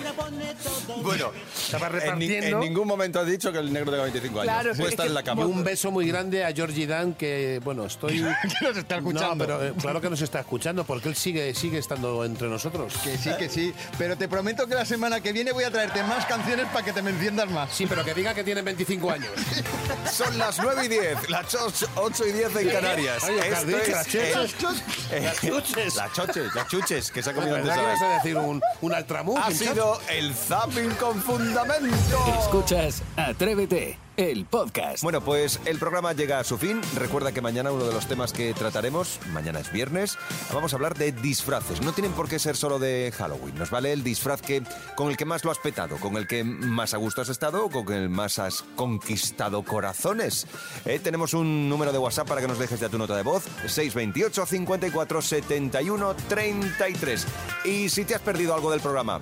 Bueno, 1.02 1.32
estaba 1.56 1.88
en, 1.88 1.94
ni- 1.94 2.00
repartiendo. 2.28 2.58
en 2.58 2.60
ningún 2.60 2.88
momento 2.88 3.22
has 3.22 3.28
dicho 3.28 3.54
que 3.54 3.60
el 3.60 3.72
negro 3.72 3.90
tenga 3.90 4.04
25 4.04 4.42
años. 4.42 4.54
Claro, 4.54 4.70
Puede 4.76 4.84
es 4.84 4.90
estar 4.90 5.06
que- 5.06 5.10
en 5.10 5.14
la 5.14 5.24
cama. 5.24 5.46
un 5.46 5.64
beso 5.64 5.92
muy 5.92 6.08
grande 6.08 6.44
a 6.44 6.52
Georgie 6.54 6.86
Dan 6.88 7.14
que, 7.14 7.62
bueno, 7.64 7.86
estoy... 7.86 8.20
Que 8.60 8.66
nos 8.68 8.78
está 8.78 8.98
escuchando. 8.98 9.30
No, 9.36 9.38
pero 9.38 9.64
eh, 9.66 9.74
claro 9.80 10.02
que 10.02 10.10
nos 10.10 10.22
está 10.22 10.42
escuchando 10.42 10.84
porque 10.84 11.08
él 11.08 11.16
sigue, 11.16 11.54
sigue 11.56 11.78
estando 11.78 12.26
entre 12.26 12.50
nosotros. 12.50 12.94
Que 13.02 13.18
sí, 13.18 13.30
que 13.40 13.48
sí. 13.50 13.74
Pero 13.98 14.18
te 14.18 14.28
prometo 14.28 14.68
que 14.68 14.76
la 14.76 14.86
semana 14.86 15.22
que 15.22 15.32
viene 15.32 15.54
voy 15.54 15.64
a 15.64 15.72
traerte 15.72 16.04
más 16.04 16.26
canciones 16.26 16.66
para 16.68 16.84
que 16.84 16.92
te 16.92 17.02
me 17.02 17.12
enciendas 17.12 17.50
más. 17.50 17.72
Sí, 17.74 17.86
pero 17.88 18.04
que 18.04 18.14
diga 18.14 18.34
que 18.34 18.44
tiene 18.44 18.62
25 18.62 19.10
años. 19.10 19.32
Son 20.12 20.38
las 20.38 20.60
9 20.62 20.86
y 20.86 20.88
10, 20.90 21.30
las 21.30 21.56
8 21.96 22.26
y 22.28 22.32
10 22.34 22.56
en 22.58 22.70
Canarias. 22.70 23.24
Oye, 23.24 23.40
¿qué 23.42 23.56
has 23.96 24.08
Esto 24.14 24.70
es 24.70 24.82
Las 25.24 25.40
chuches. 25.42 25.52
Las 25.52 25.62
chuches. 25.62 25.96
Las 25.96 26.14
choches, 26.14 26.56
las 26.56 26.68
chuches, 26.68 27.12
que 27.12 27.24
se 27.24 27.30
ha 27.30 27.34
comido 27.34 27.54
¿Verdad 27.56 27.72
antes 27.72 27.82
que 27.84 27.86
a 27.88 27.92
vas 27.94 28.02
la- 28.02 28.12
a 28.12 28.18
decir 28.18 28.38
un, 28.38 28.62
un 28.82 28.94
altramuz? 28.94 29.40
Ha 29.44 29.52
sido 29.52 30.00
el 30.10 30.34
zapping 30.34 30.90
con 30.96 31.22
fundamento. 31.22 32.26
Escuchas 32.40 33.02
Atrévete, 33.16 33.98
el 34.18 34.46
podcast. 34.46 35.04
Bueno, 35.04 35.22
pues 35.22 35.60
el 35.66 35.80
programa 35.80 36.14
llega 36.14 36.40
a 36.40 36.44
su 36.44 36.58
fin. 36.58 36.82
Recuerda 36.96 37.32
que 37.32 37.42
mañana 37.42 37.72
uno 37.72 37.86
de 37.86 37.94
los 37.94 38.08
temas 38.08 38.34
que 38.34 38.54
trataremos, 38.54 39.20
mañana 39.32 39.60
es 39.60 39.72
viernes, 39.72 40.18
vamos 40.54 40.74
a 40.74 40.76
hablar 40.76 40.98
de 40.98 41.12
disfraces. 41.12 41.82
No 41.82 41.94
tienen 41.94 42.12
por 42.14 42.30
qué 42.30 42.40
ser 42.40 42.56
solo 42.56 42.80
de 42.80 43.14
Halloween. 43.18 43.56
Nos 43.56 43.72
vale 43.72 43.94
el 43.94 44.04
disfraz 44.04 44.42
que, 44.42 44.64
con 44.96 45.10
el 45.10 45.18
que 45.18 45.26
más 45.26 45.44
lo 45.44 45.52
has 45.52 45.60
petado, 45.60 45.98
con 45.98 46.18
el 46.18 46.28
que 46.28 46.44
más 46.44 46.94
a 46.94 46.98
gusto 46.98 47.22
has 47.22 47.30
estado 47.30 47.70
con 47.70 47.92
el 47.94 48.10
más 48.10 48.40
has 48.40 48.64
conquistado 48.76 49.64
corazones. 49.64 50.48
Eh, 50.86 51.00
tenemos 51.00 51.34
un 51.34 51.70
número 51.70 51.92
de 51.92 51.98
WhatsApp 51.98 52.28
para 52.28 52.42
que 52.42 52.48
nos 52.48 52.60
dejes 52.60 52.80
ya 52.80 52.90
tu 52.90 52.98
nota 52.98 53.16
de 53.16 53.24
voz, 53.24 53.44
628 53.68 54.46
54 54.46 55.22
71 55.22 56.16
33. 56.28 57.28
Y 57.66 57.90
si 57.90 58.06
te 58.06 58.16
has 58.16 58.22
perdido 58.22 58.54
algo 58.54 58.72
del 58.72 58.82
programa, 58.82 59.20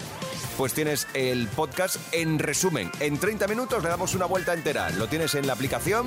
pues 0.59 0.73
tienes 0.73 1.07
el 1.13 1.47
podcast 1.47 1.95
en 2.11 2.37
resumen. 2.37 2.91
En 2.99 3.17
30 3.17 3.47
minutos 3.47 3.81
le 3.81 3.87
damos 3.87 4.13
una 4.13 4.25
vuelta 4.25 4.53
entera. 4.53 4.89
Lo 4.89 5.07
tienes 5.07 5.33
en 5.35 5.47
la 5.47 5.53
aplicación 5.53 6.05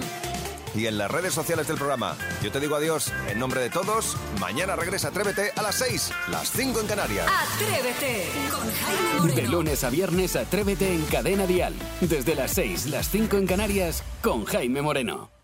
y 0.74 0.84
en 0.84 0.98
las 0.98 1.10
redes 1.10 1.32
sociales 1.32 1.68
del 1.68 1.78
programa. 1.78 2.18
Yo 2.42 2.52
te 2.52 2.60
digo 2.60 2.76
adiós 2.76 3.10
en 3.30 3.38
nombre 3.38 3.62
de 3.62 3.70
todos. 3.70 4.14
Mañana 4.38 4.76
regresa 4.76 5.08
Atrévete 5.08 5.52
a 5.56 5.62
las 5.62 5.76
6, 5.76 6.12
las 6.28 6.50
5 6.50 6.80
en 6.82 6.86
Canarias. 6.86 7.26
Atrévete 7.54 8.26
con 8.50 8.70
Jaime 8.70 9.20
Moreno. 9.20 9.40
De 9.40 9.48
lunes 9.48 9.84
a 9.84 9.88
viernes, 9.88 10.36
Atrévete 10.36 10.92
en 10.92 11.02
Cadena 11.06 11.46
Dial. 11.46 11.72
Desde 12.02 12.34
las 12.34 12.50
6, 12.50 12.88
las 12.88 13.08
5 13.08 13.38
en 13.38 13.46
Canarias, 13.46 14.02
con 14.20 14.44
Jaime 14.44 14.82
Moreno. 14.82 15.41